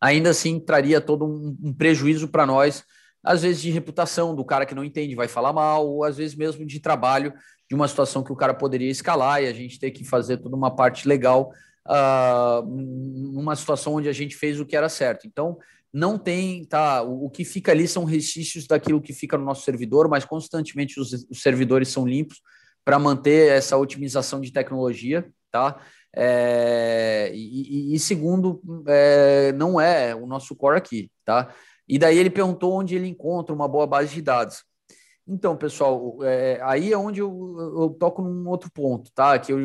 [0.01, 2.84] ainda assim traria todo um, um prejuízo para nós,
[3.23, 6.36] às vezes de reputação do cara que não entende, vai falar mal, ou às vezes
[6.36, 7.32] mesmo de trabalho,
[7.69, 10.55] de uma situação que o cara poderia escalar e a gente ter que fazer toda
[10.55, 11.51] uma parte legal
[11.88, 15.26] uh, numa situação onde a gente fez o que era certo.
[15.26, 15.58] Então,
[15.92, 17.02] não tem, tá?
[17.02, 21.00] O, o, que fica ali são resquícios daquilo que fica no nosso servidor, mas constantemente
[21.00, 22.42] os, os servidores são limpos
[22.84, 25.80] para manter essa otimização de tecnologia, tá?
[26.16, 31.54] É, e, e, segundo, é, não é o nosso core aqui, tá?
[31.88, 34.64] E daí ele perguntou onde ele encontra uma boa base de dados.
[35.28, 39.38] Então, pessoal, é, aí é onde eu, eu, toco num outro ponto, tá?
[39.38, 39.60] Que eu,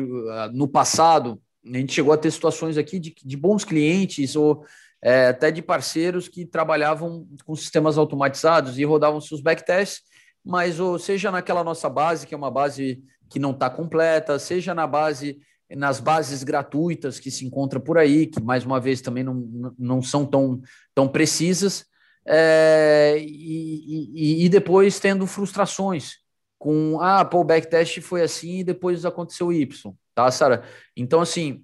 [0.51, 4.65] no passado a gente chegou a ter situações aqui de, de bons clientes ou
[5.01, 10.01] é, até de parceiros que trabalhavam com sistemas automatizados e rodavam seus backtests,
[10.43, 14.73] mas ou seja naquela nossa base, que é uma base que não está completa, seja
[14.73, 15.39] na base
[15.75, 20.01] nas bases gratuitas que se encontra por aí, que mais uma vez também não, não
[20.01, 20.61] são tão,
[20.93, 21.85] tão precisas,
[22.25, 26.17] é, e, e, e, depois tendo frustrações
[26.57, 30.63] com ah, pô, o backtest foi assim e depois aconteceu Y, tá, Sara?
[30.95, 31.63] Então, assim,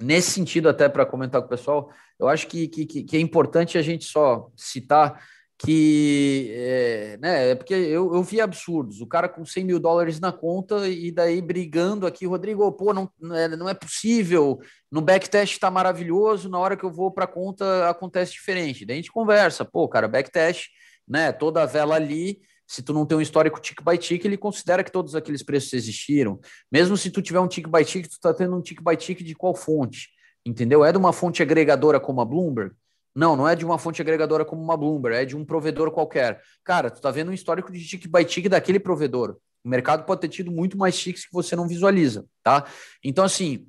[0.00, 3.78] nesse sentido, até para comentar com o pessoal, eu acho que, que, que é importante
[3.78, 5.22] a gente só citar
[5.58, 10.20] que é, né, é porque eu, eu vi absurdos, o cara com 100 mil dólares
[10.20, 14.60] na conta e daí brigando aqui, Rodrigo, pô, não, não, é, é possível,
[14.90, 18.94] no backtest está maravilhoso, na hora que eu vou para a conta acontece diferente, daí
[18.94, 20.68] a gente conversa, pô, cara, backtest,
[21.08, 24.36] né, toda a vela ali, se tu não tem um histórico tick by tick, ele
[24.36, 26.38] considera que todos aqueles preços existiram,
[26.70, 29.24] mesmo se tu tiver um tick by tick, tu está tendo um tick by tick
[29.24, 30.10] de qual fonte,
[30.44, 30.84] entendeu?
[30.84, 32.74] É de uma fonte agregadora como a Bloomberg,
[33.16, 36.40] não, não é de uma fonte agregadora como uma Bloomberg, é de um provedor qualquer.
[36.62, 39.38] Cara, tu tá vendo um histórico de tick by tick daquele provedor.
[39.64, 42.64] O mercado pode ter tido muito mais ticks que você não visualiza, tá?
[43.02, 43.66] Então, assim,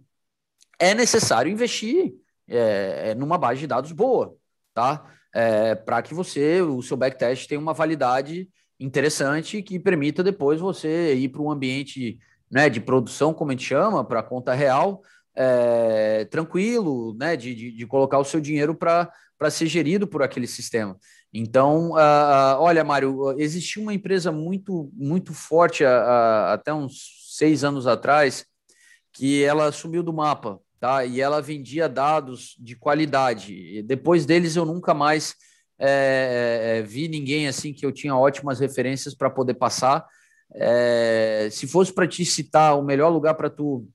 [0.78, 2.14] é necessário investir
[2.48, 4.36] é, é numa base de dados boa,
[4.74, 5.06] tá?
[5.34, 8.50] É, para que você, o seu backtest tenha uma validade
[8.80, 12.18] interessante que permita depois você ir para um ambiente
[12.50, 15.02] né, de produção, como a gente chama, para conta real,
[15.36, 19.12] é, tranquilo, né, de, de, de, colocar o seu dinheiro para
[19.52, 20.98] ser gerido por aquele sistema.
[21.32, 28.46] Então, uh, olha, Mário, existia uma empresa muito, muito forte até uns seis anos atrás
[29.14, 31.06] que ela sumiu do mapa, tá?
[31.06, 33.54] E ela vendia dados de qualidade.
[33.54, 35.36] E depois deles, eu nunca mais
[35.80, 40.06] é, vi ninguém assim que eu tinha ótimas referências para poder passar.
[40.54, 43.88] É, se fosse para te citar o melhor lugar para tu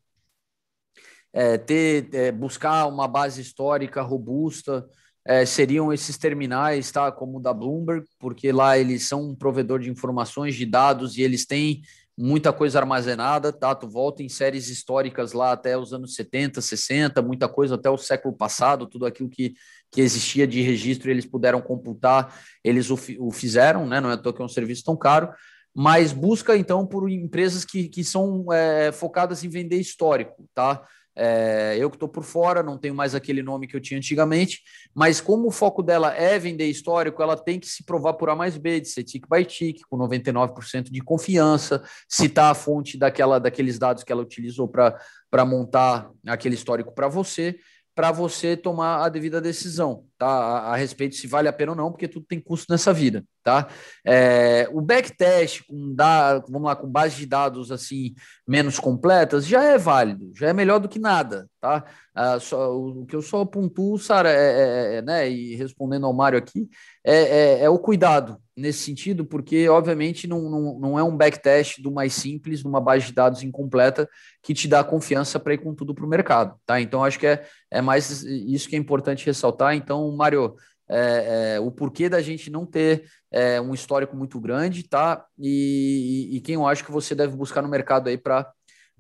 [1.33, 4.89] é, ter, é, buscar uma base histórica robusta,
[5.27, 7.11] é, seriam esses terminais, tá?
[7.11, 11.23] Como o da Bloomberg, porque lá eles são um provedor de informações, de dados, e
[11.23, 11.83] eles têm
[12.17, 13.75] muita coisa armazenada, tá?
[13.75, 17.99] Tu volta em séries históricas lá até os anos 70, 60, muita coisa até o
[17.99, 19.55] século passado, tudo aquilo que,
[19.95, 24.01] que existia de registro, eles puderam computar, eles o, o fizeram, né?
[24.01, 25.31] Não é à toa que é um serviço tão caro,
[25.73, 30.83] mas busca então por empresas que, que são é, focadas em vender histórico, tá?
[31.17, 34.63] É, eu que estou por fora, não tenho mais aquele nome que eu tinha antigamente,
[34.93, 38.35] mas como o foco dela é vender histórico, ela tem que se provar por A
[38.35, 43.39] mais B, de ser tick by tick, com 99% de confiança, citar a fonte daquela,
[43.39, 47.57] daqueles dados que ela utilizou para montar aquele histórico para você
[47.95, 50.27] para você tomar a devida decisão, tá?
[50.27, 53.25] A, a, respeito se vale a pena ou não, porque tudo tem custo nessa vida,
[53.43, 53.69] tá?
[54.05, 58.15] É, o backtest com da, vamos lá, com base de dados assim
[58.47, 61.85] menos completas já é válido, já é melhor do que nada, tá?
[62.15, 65.31] Ah, só, o, que eu só pontuo, Sara, é, é, é, né?
[65.31, 66.69] E respondendo ao Mário aqui,
[67.05, 71.83] é, é, é, o cuidado nesse sentido, porque obviamente não, não, não é um backtest
[71.83, 74.09] do mais simples, numa base de dados incompleta,
[74.43, 76.81] que te dá confiança para ir com tudo para o mercado, tá?
[76.81, 79.75] Então acho que é, é mais isso que é importante ressaltar.
[79.75, 80.55] Então, Mário,
[80.89, 85.25] é, é, o porquê da gente não ter é, um histórico muito grande, tá?
[85.39, 88.51] E, e, quem eu acho que você deve buscar no mercado aí para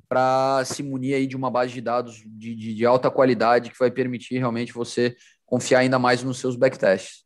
[0.06, 3.78] para se munir aí de uma base de dados de, de, de, alta qualidade que
[3.78, 7.23] vai permitir realmente você confiar ainda mais nos seus backtests.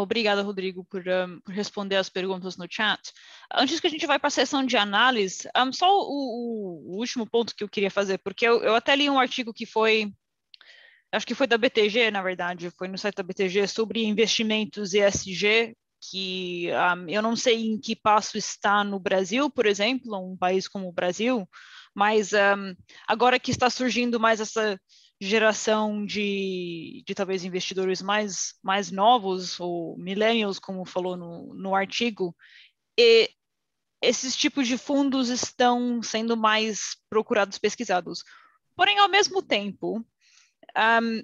[0.00, 3.12] Obrigada, Rodrigo, por, um, por, responder as perguntas no chat.
[3.52, 7.28] Antes que a gente vá para a sessão de análise, um, só o, o, último
[7.28, 10.12] ponto que eu queria fazer, porque eu, eu, até li um artigo que foi,
[11.12, 15.76] acho que foi da BTG, na verdade, foi no site da BTG, sobre investimentos ESG,
[16.10, 20.68] que um, eu não sei em que passo está no Brasil, por exemplo, um país
[20.68, 21.48] como o Brasil,
[21.94, 22.32] mas
[23.08, 24.78] agora que está surgindo mais essa
[25.20, 32.36] geração de, de talvez investidores mais, mais novos, ou millennials, como falou no, no artigo,
[32.98, 33.30] e
[34.02, 38.22] esses tipos de fundos estão sendo mais procurados, pesquisados.
[38.74, 40.04] Porém, ao mesmo tempo,
[40.76, 41.22] um,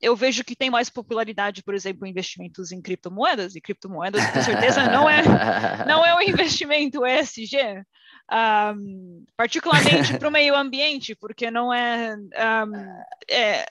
[0.00, 4.86] eu vejo que tem mais popularidade, por exemplo, investimentos em criptomoedas, e criptomoedas, com certeza,
[4.90, 5.22] não é,
[5.86, 7.84] não é um investimento ESG,
[8.32, 13.66] um, particularmente para o meio ambiente, porque não é, um, é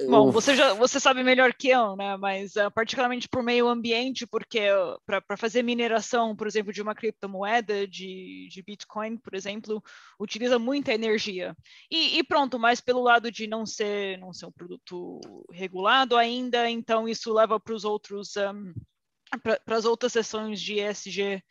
[0.00, 2.16] Bom, você já você sabe melhor que eu, né?
[2.16, 4.60] Mas uh, particularmente para o meio ambiente, porque
[5.04, 9.82] para fazer mineração, por exemplo, de uma criptomoeda, de, de Bitcoin, por exemplo,
[10.18, 11.54] utiliza muita energia.
[11.90, 15.20] E, e, pronto, mas pelo lado de não ser não ser um produto
[15.52, 18.72] regulado ainda, então isso leva para os outros um,
[19.42, 21.42] para as outras sessões de ESG,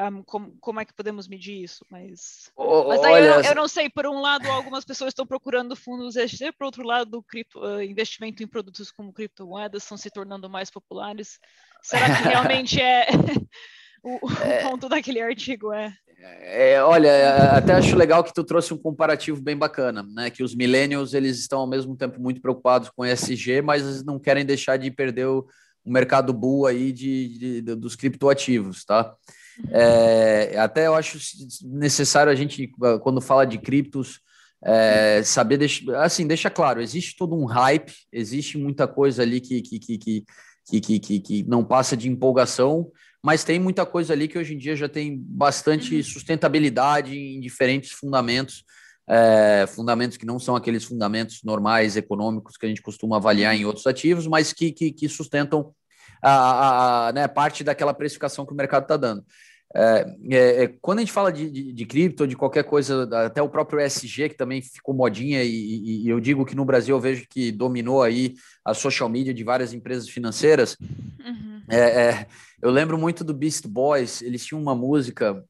[0.00, 1.84] um, como, como é que podemos medir isso?
[1.90, 5.76] Mas, oh, mas daí eu, eu, não sei, por um lado, algumas pessoas estão procurando
[5.76, 10.48] fundos ESG, por outro lado, cripto, uh, investimento em produtos como criptomoedas estão se tornando
[10.48, 11.38] mais populares.
[11.82, 13.06] Será que realmente é
[14.02, 14.62] o, o é...
[14.62, 15.72] ponto daquele artigo?
[15.72, 15.92] É...
[16.24, 20.30] É, olha, até acho legal que tu trouxe um comparativo bem bacana, né?
[20.30, 24.46] Que os millennials eles estão ao mesmo tempo muito preocupados com ESG, mas não querem
[24.46, 25.44] deixar de perder o,
[25.84, 29.16] o mercado bull aí de, de, de dos criptoativos, tá?
[29.70, 31.18] É, até eu acho
[31.64, 32.72] necessário a gente,
[33.02, 34.20] quando fala de criptos,
[34.64, 35.60] é, saber,
[35.98, 40.80] assim, deixa claro, existe todo um hype, existe muita coisa ali que, que, que, que,
[40.80, 42.90] que, que, que não passa de empolgação,
[43.22, 46.02] mas tem muita coisa ali que hoje em dia já tem bastante uhum.
[46.02, 48.64] sustentabilidade em diferentes fundamentos,
[49.08, 53.64] é, fundamentos que não são aqueles fundamentos normais econômicos que a gente costuma avaliar em
[53.64, 55.72] outros ativos, mas que, que, que sustentam
[56.22, 59.24] a, a, né, parte daquela precificação que o mercado está dando.
[59.74, 63.40] É, é, é, quando a gente fala de, de, de cripto, de qualquer coisa, até
[63.40, 67.00] o próprio ESG, que também ficou modinha, e, e, eu digo que no Brasil eu
[67.00, 70.76] vejo que dominou aí a social media de várias empresas financeiras.
[71.24, 71.62] Uhum.
[71.70, 72.26] É, é
[72.62, 75.42] eu lembro muito do Beast Boys, eles tinham uma música,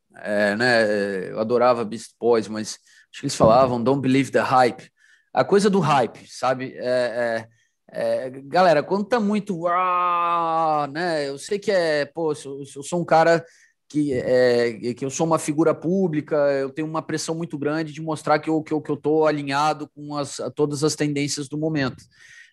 [0.57, 1.31] né?
[1.31, 2.79] Eu adorava Beast Boys, mas
[3.11, 4.91] acho que eles falavam Don't Believe the Hype.
[5.31, 6.73] A coisa do hype, sabe?
[6.77, 7.47] é,
[7.93, 11.29] é, galera, quando tá muito, ah, né?
[11.29, 13.45] Eu sei que é, pô, eu, sou um cara
[13.87, 18.01] que, é, que eu sou uma figura pública, eu tenho uma pressão muito grande de
[18.01, 21.59] mostrar que eu que eu, que eu tô alinhado com as, todas as tendências do
[21.59, 22.03] momento.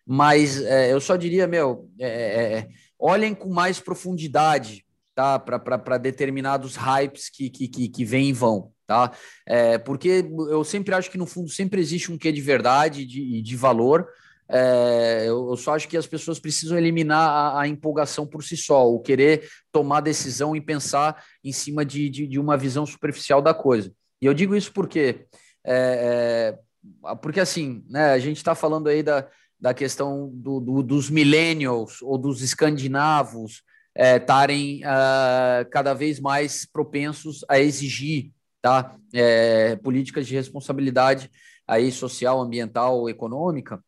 [0.06, 2.68] Mas é, eu só diria, meu, é, é, é
[3.00, 4.84] olhem com mais profundidade,
[5.16, 5.40] tá?
[5.40, 9.14] Para determinados hypes que, que, que, que vêm e vão, tá?
[9.48, 13.42] É, porque eu sempre acho que no fundo sempre existe um quê de verdade de,
[13.42, 14.06] de valor
[14.52, 18.89] é, eu, só acho que as pessoas precisam eliminar a, a, empolgação por si só,
[18.89, 23.54] o querer tomar decisão e pensar em cima de, de, de uma visão superficial da
[23.54, 23.91] coisa.
[24.20, 25.28] E eu digo isso porque,
[25.64, 26.58] é,
[27.06, 29.28] é, porque assim, né, a gente está falando aí da,
[29.60, 33.62] da questão do, do, dos millennials ou dos escandinavos
[33.95, 38.32] estarem é, uh, cada vez mais propensos a exigir
[38.62, 41.30] tá, é, políticas de responsabilidade
[41.68, 43.84] aí social, ambiental, econômica,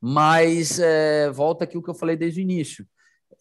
[0.00, 2.86] mas é, volta aqui o que eu falei desde o início.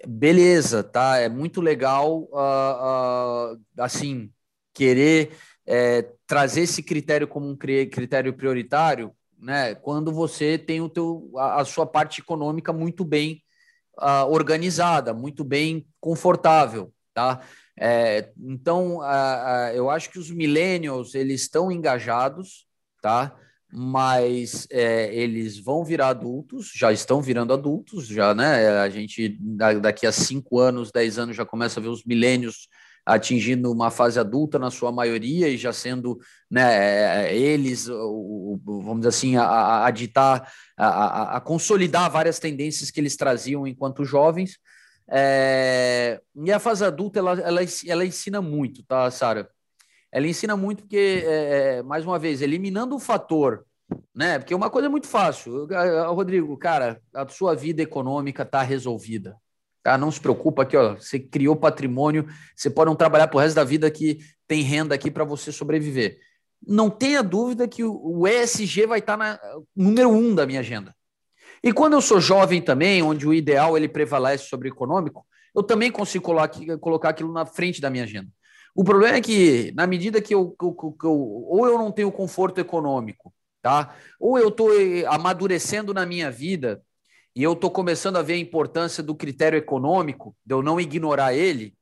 [0.05, 1.17] Beleza, tá?
[1.17, 4.31] É muito legal, uh, uh, assim,
[4.73, 5.31] querer
[5.65, 9.73] é, trazer esse critério como um critério prioritário, né?
[9.75, 13.41] Quando você tem o teu, a, a sua parte econômica muito bem
[13.99, 17.41] uh, organizada, muito bem confortável, tá?
[17.79, 19.01] É, então,
[19.75, 22.65] eu acho que os millennials eles estão engajados,
[23.03, 23.35] tá?
[23.71, 28.69] Mas é, eles vão virar adultos, já estão virando adultos, já, né?
[28.79, 29.37] A gente
[29.81, 32.67] daqui a cinco anos, dez anos já começa a ver os milênios
[33.07, 36.19] atingindo uma fase adulta na sua maioria e já sendo
[36.51, 43.15] né, eles, vamos dizer assim, a, a ditar, a, a, consolidar várias tendências que eles
[43.15, 44.59] traziam enquanto jovens.
[45.09, 49.49] É, e a fase adulta, ela, ela, ela ensina muito, tá, Sara?
[50.11, 53.65] Ela ensina muito porque, é, é, mais uma vez, eliminando o fator,
[54.13, 54.39] né?
[54.39, 55.67] Porque uma coisa é muito fácil.
[56.13, 59.37] Rodrigo, cara, a sua vida econômica está resolvida.
[59.83, 59.97] Tá?
[59.97, 60.95] Não se preocupa aqui, ó.
[60.95, 65.09] Você criou patrimônio, você pode não trabalhar pro resto da vida que tem renda aqui
[65.09, 66.19] para você sobreviver.
[66.65, 69.39] Não tenha dúvida que o ESG vai estar tá na
[69.75, 70.95] número um da minha agenda.
[71.63, 75.63] E quando eu sou jovem também, onde o ideal ele prevalece sobre o econômico, eu
[75.63, 76.25] também consigo
[76.79, 78.29] colocar aquilo na frente da minha agenda.
[78.77, 81.91] O problema é que, na medida que eu, que eu, que eu ou eu não
[81.91, 83.95] tenho conforto econômico, tá?
[84.19, 86.83] Ou eu estou eh, amadurecendo na minha vida
[87.35, 91.33] e eu estou começando a ver a importância do critério econômico, de eu não ignorar
[91.33, 91.75] ele,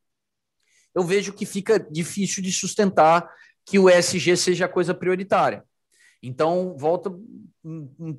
[0.96, 3.30] eu vejo que fica difícil de sustentar
[3.66, 5.66] que o ESG seja a coisa prioritária.
[6.24, 7.12] Então, volta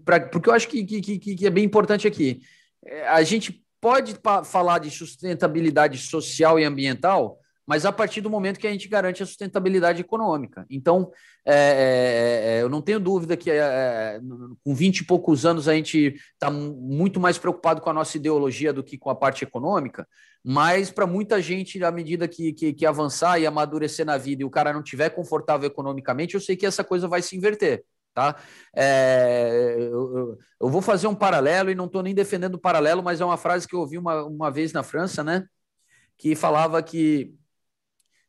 [0.04, 0.28] para.
[0.28, 2.42] Porque eu acho que, que, que é bem importante aqui.
[2.84, 4.14] É, a gente pode
[4.44, 9.22] falar de sustentabilidade social e ambiental mas a partir do momento que a gente garante
[9.22, 10.64] a sustentabilidade econômica.
[10.70, 11.10] Então,
[11.44, 14.20] é, é, é eu não tenho dúvida que é, é
[14.64, 18.72] com 20 e poucos anos a gente está muito mais preocupado com a nossa ideologia
[18.72, 20.06] do que com a parte econômica,
[20.44, 24.44] mas para muita gente, à medida que, que, que, avançar e amadurecer na vida e
[24.44, 27.84] o cara não tiver confortável economicamente, eu sei que essa coisa vai se inverter.
[28.14, 28.36] Tá?
[28.74, 33.20] É, eu, eu, vou fazer um paralelo e não estou nem defendendo o paralelo, mas
[33.20, 35.44] é uma frase que eu ouvi uma, uma vez na França, né?
[36.16, 37.34] Que falava que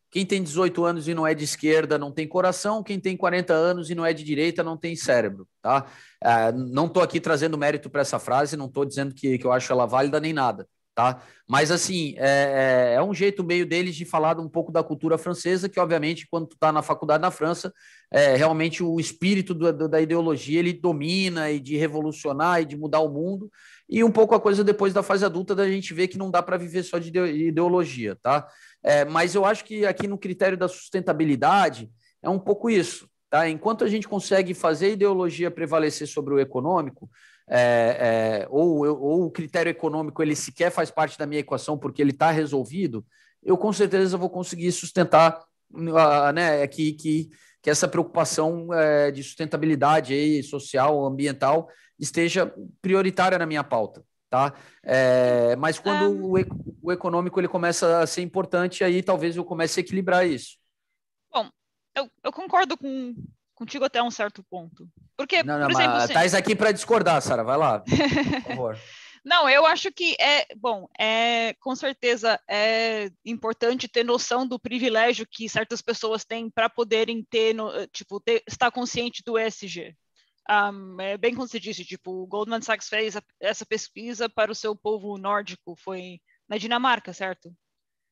[0.09, 3.53] quem tem 18 anos e não é de esquerda não tem coração, quem tem 40
[3.53, 5.85] anos e não é de direita não tem cérebro, tá?
[6.23, 9.51] É, não estou aqui trazendo mérito para essa frase, não estou dizendo que, que eu
[9.51, 10.67] acho ela válida nem nada,
[10.97, 11.21] tá?
[11.47, 15.15] Mas, assim, é, é, é, um jeito meio deles de falar um pouco da cultura
[15.15, 17.71] francesa, que, obviamente, quando tu está na faculdade na França,
[18.09, 22.75] é, realmente o espírito do, do, da ideologia, ele domina e de revolucionar e de
[22.75, 23.47] mudar o mundo,
[23.87, 26.41] e um pouco a coisa depois da fase adulta da gente ver que não dá
[26.41, 28.47] para viver só de ideologia, tá?
[28.81, 31.91] É, mas eu acho que aqui no critério da sustentabilidade
[32.23, 33.47] é um pouco isso, tá?
[33.47, 37.07] Enquanto a gente consegue fazer a ideologia prevalecer sobre o econômico,
[37.49, 42.01] é, é, ou, ou, o critério econômico ele sequer faz parte da minha equação porque
[42.01, 43.05] ele está resolvido,
[43.41, 45.39] eu com certeza vou conseguir sustentar
[45.71, 47.29] uh, né, que, que,
[47.61, 54.03] que essa preocupação é, de sustentabilidade aí, social, ambiental, esteja prioritária na minha pauta.
[54.29, 54.53] Tá?
[54.83, 56.33] É, mas quando um...
[56.33, 60.57] o, o econômico ele começa a ser importante, aí talvez eu comece a equilibrar isso.
[61.31, 61.49] Bom,
[61.95, 63.15] eu, eu concordo com,
[63.57, 64.87] contigo até um certo ponto.
[65.17, 66.13] Porque, não, não, por exemplo, assim...
[66.13, 67.89] Thais aqui para discordar, Sara, vai lá, por
[68.47, 68.79] favor.
[69.25, 75.27] Não, eu acho que é bom, é com certeza é importante ter noção do privilégio
[75.29, 79.93] que certas pessoas têm para poderem ter, no, tipo, ter, estar consciente do ESG.
[80.49, 84.49] Um, é bem como você disse, tipo, o Goldman Sachs fez a, essa pesquisa para
[84.51, 87.53] o seu povo nórdico, foi na Dinamarca, certo?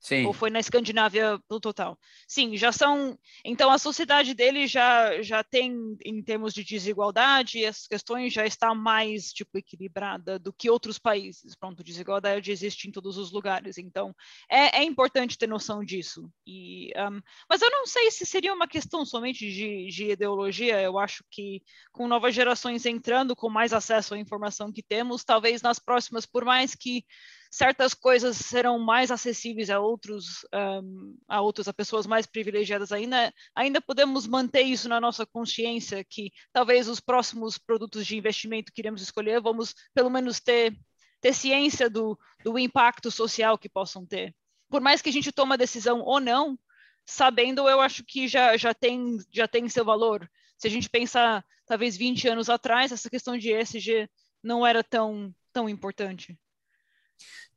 [0.05, 0.27] Sim.
[0.27, 1.97] Ou foi na Escandinávia no total?
[2.27, 3.17] Sim, já são.
[3.43, 8.75] Então a sociedade dele já, já tem, em termos de desigualdade, as questões já está
[8.75, 11.55] mais tipo equilibrada do que outros países.
[11.55, 13.79] Pronto, desigualdade existe em todos os lugares.
[13.79, 14.15] Então
[14.47, 16.29] é, é importante ter noção disso.
[16.45, 20.79] E, um, mas eu não sei se seria uma questão somente de, de ideologia.
[20.79, 25.63] Eu acho que com novas gerações entrando, com mais acesso à informação que temos, talvez
[25.63, 27.03] nas próximas, por mais que
[27.51, 33.33] certas coisas serão mais acessíveis a outros, um, a outras, a pessoas mais privilegiadas ainda,
[33.55, 38.81] ainda podemos manter isso na nossa consciência que talvez os próximos produtos de investimento que
[38.81, 40.77] iremos escolher, vamos pelo menos ter,
[41.21, 44.35] ter ciência do, do impacto social que possam ter.
[44.69, 46.57] Por mais que a gente tome a decisão ou não,
[47.05, 50.29] sabendo, eu acho que já, já, tem, já tem seu valor.
[50.57, 54.09] Se a gente pensar, talvez 20 anos atrás, essa questão de ESG
[54.43, 56.37] não era tão, tão importante.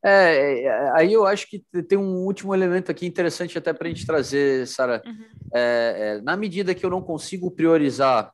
[0.05, 3.91] É, é, aí eu acho que tem um último elemento aqui interessante até para a
[3.91, 5.03] gente trazer, Sara.
[5.05, 5.25] Uhum.
[5.53, 8.33] É, é, na medida que eu não consigo priorizar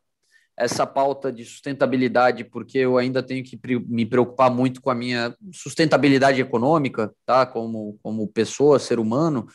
[0.56, 3.58] essa pauta de sustentabilidade, porque eu ainda tenho que
[3.88, 7.44] me preocupar muito com a minha sustentabilidade econômica, tá?
[7.44, 9.46] Como, como pessoa, ser humano,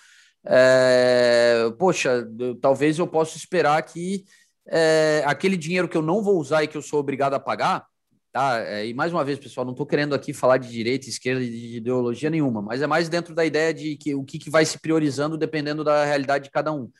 [0.45, 2.27] é, poxa,
[2.61, 4.25] talvez eu possa esperar que
[4.67, 7.85] é, aquele dinheiro que eu não vou usar e que eu sou obrigado a pagar,
[8.31, 8.59] Tá?
[8.59, 11.77] É, e mais uma vez, pessoal, não estou querendo aqui falar de direita, esquerda, de
[11.77, 14.77] ideologia nenhuma, mas é mais dentro da ideia de que o que, que vai se
[14.79, 16.91] priorizando dependendo da realidade de cada um.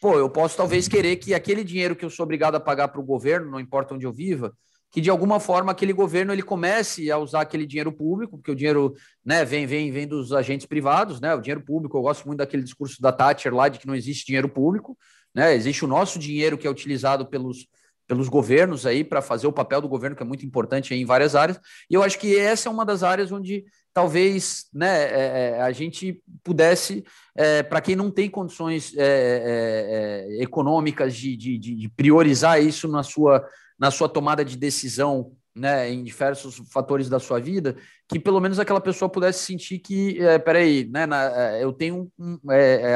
[0.00, 3.00] Pô, eu posso talvez querer que aquele dinheiro que eu sou obrigado a pagar para
[3.00, 4.52] o governo, não importa onde eu viva,
[4.90, 8.54] que de alguma forma aquele governo ele comece a usar aquele dinheiro público, porque o
[8.54, 8.94] dinheiro
[9.24, 11.34] né, vem, vem, vem dos agentes privados, né?
[11.34, 14.26] O dinheiro público, eu gosto muito daquele discurso da Thatcher lá de que não existe
[14.26, 14.96] dinheiro público,
[15.34, 15.54] né?
[15.54, 17.68] Existe o nosso dinheiro que é utilizado pelos
[18.06, 21.34] pelos governos aí para fazer o papel do governo que é muito importante em várias
[21.34, 21.58] áreas.
[21.90, 25.72] E eu acho que essa é uma das áreas onde talvez né, é, é a
[25.72, 27.04] gente pudesse
[27.34, 32.88] é, para quem não tem condições é, é, é econômicas de, de, de, priorizar isso
[32.88, 33.46] na sua
[33.78, 37.76] na sua tomada de decisão né, em diversos fatores da sua vida,
[38.08, 42.38] que pelo menos aquela pessoa pudesse sentir que, é, peraí, né, na, eu tenho um,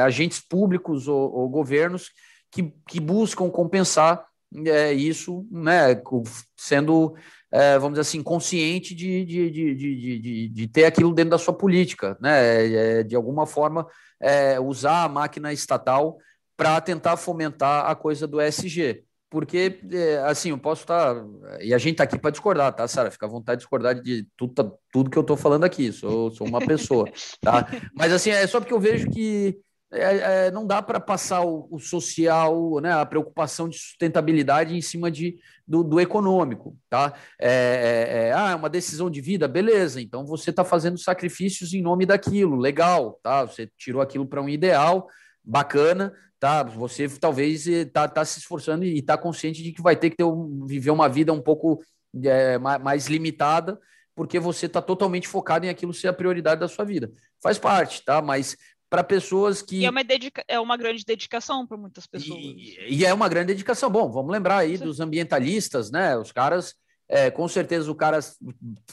[0.03, 2.11] agentes públicos ou, ou governos
[2.51, 4.25] que, que buscam compensar
[4.65, 6.01] é, isso, né,
[6.57, 7.15] sendo,
[7.51, 11.53] é, vamos dizer assim, consciente de, de, de, de, de, ter aquilo dentro da sua
[11.53, 13.87] política, né, é, de alguma forma
[14.19, 16.17] é, usar a máquina estatal
[16.57, 19.03] para tentar fomentar a coisa do SG.
[19.31, 21.15] Porque, é, assim, eu posso estar.
[21.15, 21.23] Tá,
[21.61, 23.09] e a gente está aqui para discordar, tá, Sara?
[23.09, 25.89] Fica à vontade de discordar de tudo, tudo que eu estou falando aqui.
[25.93, 27.65] Sou, sou uma pessoa, tá?
[27.95, 29.57] Mas, assim, é só porque eu vejo que
[29.93, 34.81] é, é, não dá para passar o, o, social, né, a preocupação de sustentabilidade em
[34.81, 35.37] cima de,
[35.67, 37.13] do, do econômico, tá?
[37.39, 41.73] É, é, é ah, é uma decisão de vida, beleza, então você está fazendo sacrifícios
[41.73, 43.43] em nome daquilo, legal, tá?
[43.43, 45.07] Você tirou aquilo para um ideal,
[45.43, 46.63] bacana, tá?
[46.63, 50.23] Você talvez está tá se esforçando e está consciente de que vai ter que ter
[50.23, 51.83] um, viver uma vida um pouco
[52.23, 53.77] é, mais limitada,
[54.15, 57.11] porque você está totalmente focado em aquilo ser a prioridade da sua vida.
[57.41, 58.21] Faz parte, tá?
[58.21, 58.55] Mas
[58.91, 59.79] para pessoas que.
[59.79, 60.43] E é uma, dedica...
[60.49, 62.37] é uma grande dedicação para muitas pessoas.
[62.37, 63.89] E, e, é uma grande dedicação.
[63.89, 64.83] Bom, vamos lembrar aí Sim.
[64.83, 66.17] dos ambientalistas, né?
[66.17, 66.75] Os caras,
[67.07, 68.19] é, com certeza, o cara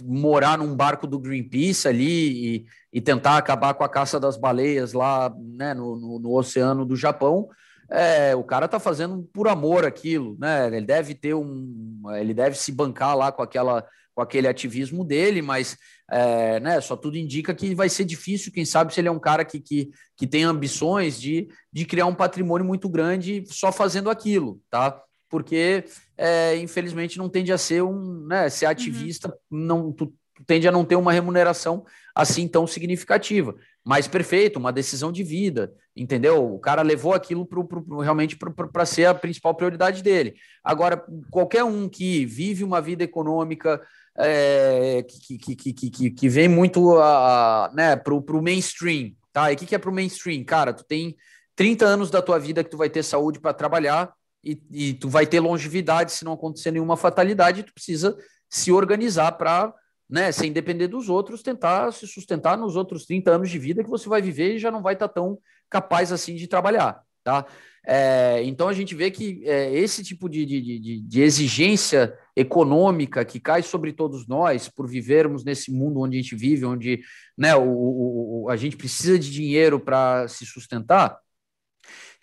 [0.05, 4.93] morar num barco do Greenpeace ali e, e tentar acabar com a caça das baleias
[4.93, 7.49] lá né, no, no, no oceano do Japão.
[7.91, 10.69] É, o cara tá fazendo por amor aquilo, né?
[10.69, 12.03] Ele deve ter um.
[12.17, 13.85] Ele deve se bancar lá com aquela
[14.19, 15.77] com aquele ativismo dele, mas
[16.11, 19.21] é, né, só tudo indica que vai ser difícil, quem sabe se ele é um
[19.21, 24.11] cara que, que, que tem ambições de, de criar um patrimônio muito grande só fazendo
[24.11, 25.01] aquilo, tá?
[25.31, 25.85] Porque,
[26.17, 29.59] é, infelizmente, não tende a ser um, né, ser ativista, uhum.
[29.61, 30.13] não, tu, tu
[30.49, 31.85] tende a não ter uma remuneração
[32.15, 33.55] assim tão significativa.
[33.85, 36.53] Mas perfeito, uma decisão de vida, entendeu?
[36.53, 40.35] O cara levou aquilo pro, pro, realmente para ser a principal prioridade dele.
[40.65, 43.81] Agora, qualquer um que vive uma vida econômica
[44.17, 49.53] é, que, que, que, que, que vem muito a, né, para o mainstream, tá?
[49.53, 50.43] E o que, que é para o mainstream?
[50.45, 51.15] Cara, tu tem
[51.55, 55.09] 30 anos da tua vida que tu vai ter saúde para trabalhar e, e tu
[55.09, 58.17] vai ter longevidade se não acontecer nenhuma fatalidade, tu precisa
[58.49, 59.75] se organizar para
[60.09, 63.91] né, sem depender dos outros, tentar se sustentar nos outros 30 anos de vida que
[63.91, 65.39] você vai viver e já não vai estar tá tão
[65.69, 67.47] capaz assim de trabalhar, tá?
[67.87, 73.25] É, então a gente vê que é, esse tipo de, de, de, de, exigência econômica
[73.25, 77.01] que cai sobre todos nós por vivermos nesse mundo onde a gente vive, onde
[77.37, 81.19] né, o, o a gente precisa de dinheiro para se sustentar,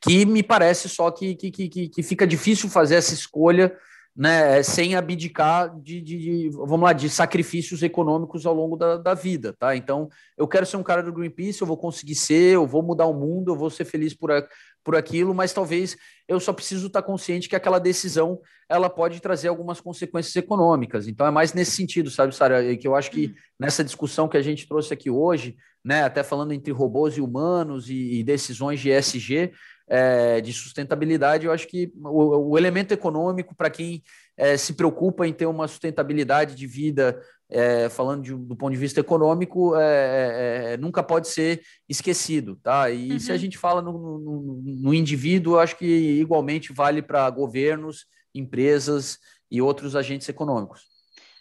[0.01, 3.75] que me parece só que, que, que, que fica difícil fazer essa escolha
[4.15, 9.13] né, sem abdicar de, de, de, vamos lá, de sacrifícios econômicos ao longo da, da,
[9.13, 9.75] vida, tá?
[9.75, 10.07] Então,
[10.37, 13.13] eu quero ser um cara do Greenpeace, eu vou conseguir ser, eu vou mudar o
[13.13, 14.47] mundo, eu vou ser feliz por, a,
[14.85, 15.97] por aquilo, mas talvez
[16.29, 18.39] eu só preciso estar consciente que aquela decisão,
[18.69, 21.09] ela pode trazer algumas consequências econômicas.
[21.09, 23.33] Então, é mais nesse sentido, sabe, Sara, que eu acho que uhum.
[23.59, 27.89] nessa discussão que a gente trouxe aqui hoje, né, até falando entre robôs e humanos
[27.89, 29.51] e, e decisões de ESG,
[29.87, 34.03] é, de sustentabilidade, eu acho que o, o elemento econômico, para quem
[34.37, 38.79] é, se preocupa em ter uma sustentabilidade de vida, é, falando de, do ponto de
[38.79, 42.55] vista econômico, é, é, é, nunca pode ser esquecido.
[42.61, 42.89] Tá?
[42.89, 43.19] E uhum.
[43.19, 43.39] se a uhum.
[43.39, 49.19] gente fala no, no, no indivíduo, eu acho que igualmente vale para governos, empresas
[49.49, 50.94] e outros agentes econômicos.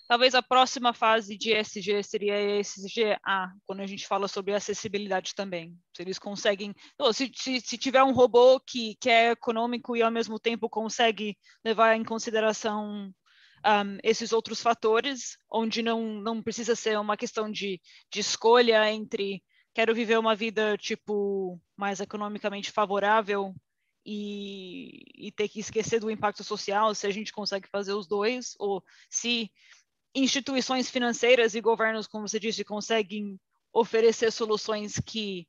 [0.07, 5.75] Talvez a próxima fase de ESG seria ESG-A, quando a gente fala sobre acessibilidade também.
[5.97, 6.75] Se eles conseguem.
[7.13, 11.37] Se, se, se, tiver um robô que, que é econômico e ao mesmo tempo consegue
[11.65, 13.11] levar em consideração
[13.65, 17.81] um, esses outros fatores, onde não, não precisa ser uma questão de,
[18.13, 19.43] de escolha entre
[19.75, 23.55] quero viver uma vida tipo mais economicamente favorável
[24.07, 28.55] e, e, ter que esquecer do impacto social, se a gente consegue fazer os dois,
[28.59, 29.51] ou se
[30.15, 33.39] instituições financeiras e governos, como você disse, conseguem
[33.73, 35.47] oferecer soluções que,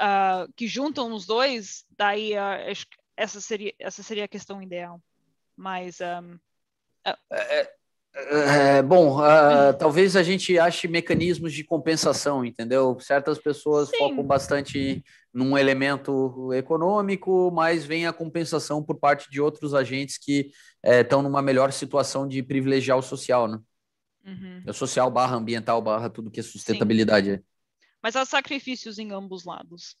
[0.00, 2.72] uh, que juntam os dois, daí uh,
[3.16, 5.00] essa, seria, essa seria a questão ideal.
[5.56, 5.98] Mas.
[6.00, 6.34] Um,
[7.06, 7.16] uh...
[7.30, 7.70] é,
[8.16, 12.96] é, bom, uh, talvez a gente ache mecanismos de compensação, entendeu?
[13.00, 13.98] Certas pessoas Sim.
[13.98, 20.52] focam bastante num elemento econômico, mas vem a compensação por parte de outros agentes que
[20.82, 23.58] estão é, numa melhor situação de privilegiar o social, né?
[24.24, 24.62] Uhum.
[24.66, 27.30] É social barra ambiental barra tudo que é sustentabilidade.
[27.30, 27.42] É.
[28.02, 29.96] Mas há sacrifícios em ambos lados.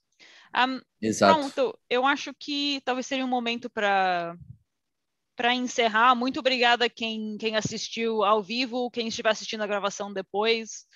[0.56, 1.38] Um, Exato.
[1.38, 4.36] Pronto, eu acho que talvez seria um momento para
[5.36, 6.14] para encerrar.
[6.14, 10.86] Muito obrigada quem, quem assistiu ao vivo, quem estiver assistindo a gravação depois.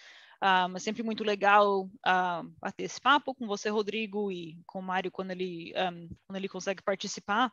[0.41, 4.83] Um, é sempre muito legal uh, bater esse papo com você, Rodrigo, e com o
[4.83, 7.53] Mário quando ele, um, quando ele consegue participar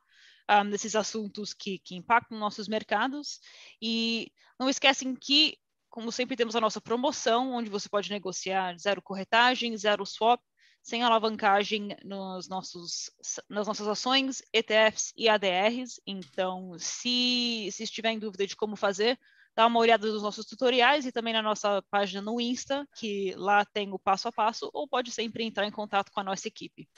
[0.50, 3.40] um, desses assuntos que, que impactam nossos mercados.
[3.82, 5.58] E não esquecem que
[5.96, 10.42] como sempre, temos a nossa promoção, onde você pode negociar zero corretagem, zero swap,
[10.84, 13.10] sem alavancagem nos nossos,
[13.50, 16.02] nas nossas ações, ETFs e ADRs.
[16.06, 19.18] Então, se, se estiver em dúvida de como fazer,
[19.56, 23.64] dá uma olhada nos nossos tutoriais e também na nossa página no Insta, que lá
[23.64, 26.90] tem o passo a passo, ou pode sempre entrar em contato com a nossa equipe.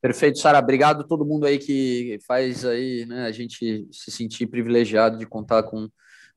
[0.00, 0.60] Perfeito, Sara.
[0.60, 5.26] Obrigado a todo mundo aí que faz aí, né, a gente se sentir privilegiado de
[5.26, 5.90] contar com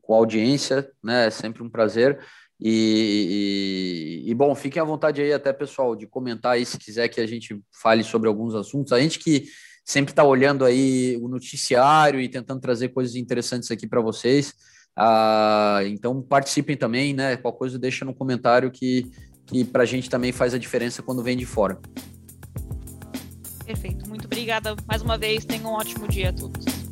[0.05, 1.27] com a audiência, né?
[1.27, 2.19] É sempre um prazer.
[2.59, 7.09] E, e, e, bom, fiquem à vontade aí, até pessoal, de comentar aí se quiser
[7.09, 8.93] que a gente fale sobre alguns assuntos.
[8.93, 9.45] A gente que
[9.83, 14.53] sempre está olhando aí o noticiário e tentando trazer coisas interessantes aqui para vocês.
[14.95, 17.35] Ah, então participem também, né?
[17.35, 19.11] Qualquer coisa deixa no comentário que,
[19.45, 21.79] que para a gente também faz a diferença quando vem de fora.
[23.65, 25.43] Perfeito, muito obrigada mais uma vez.
[25.43, 26.84] Tenham um ótimo dia a todos.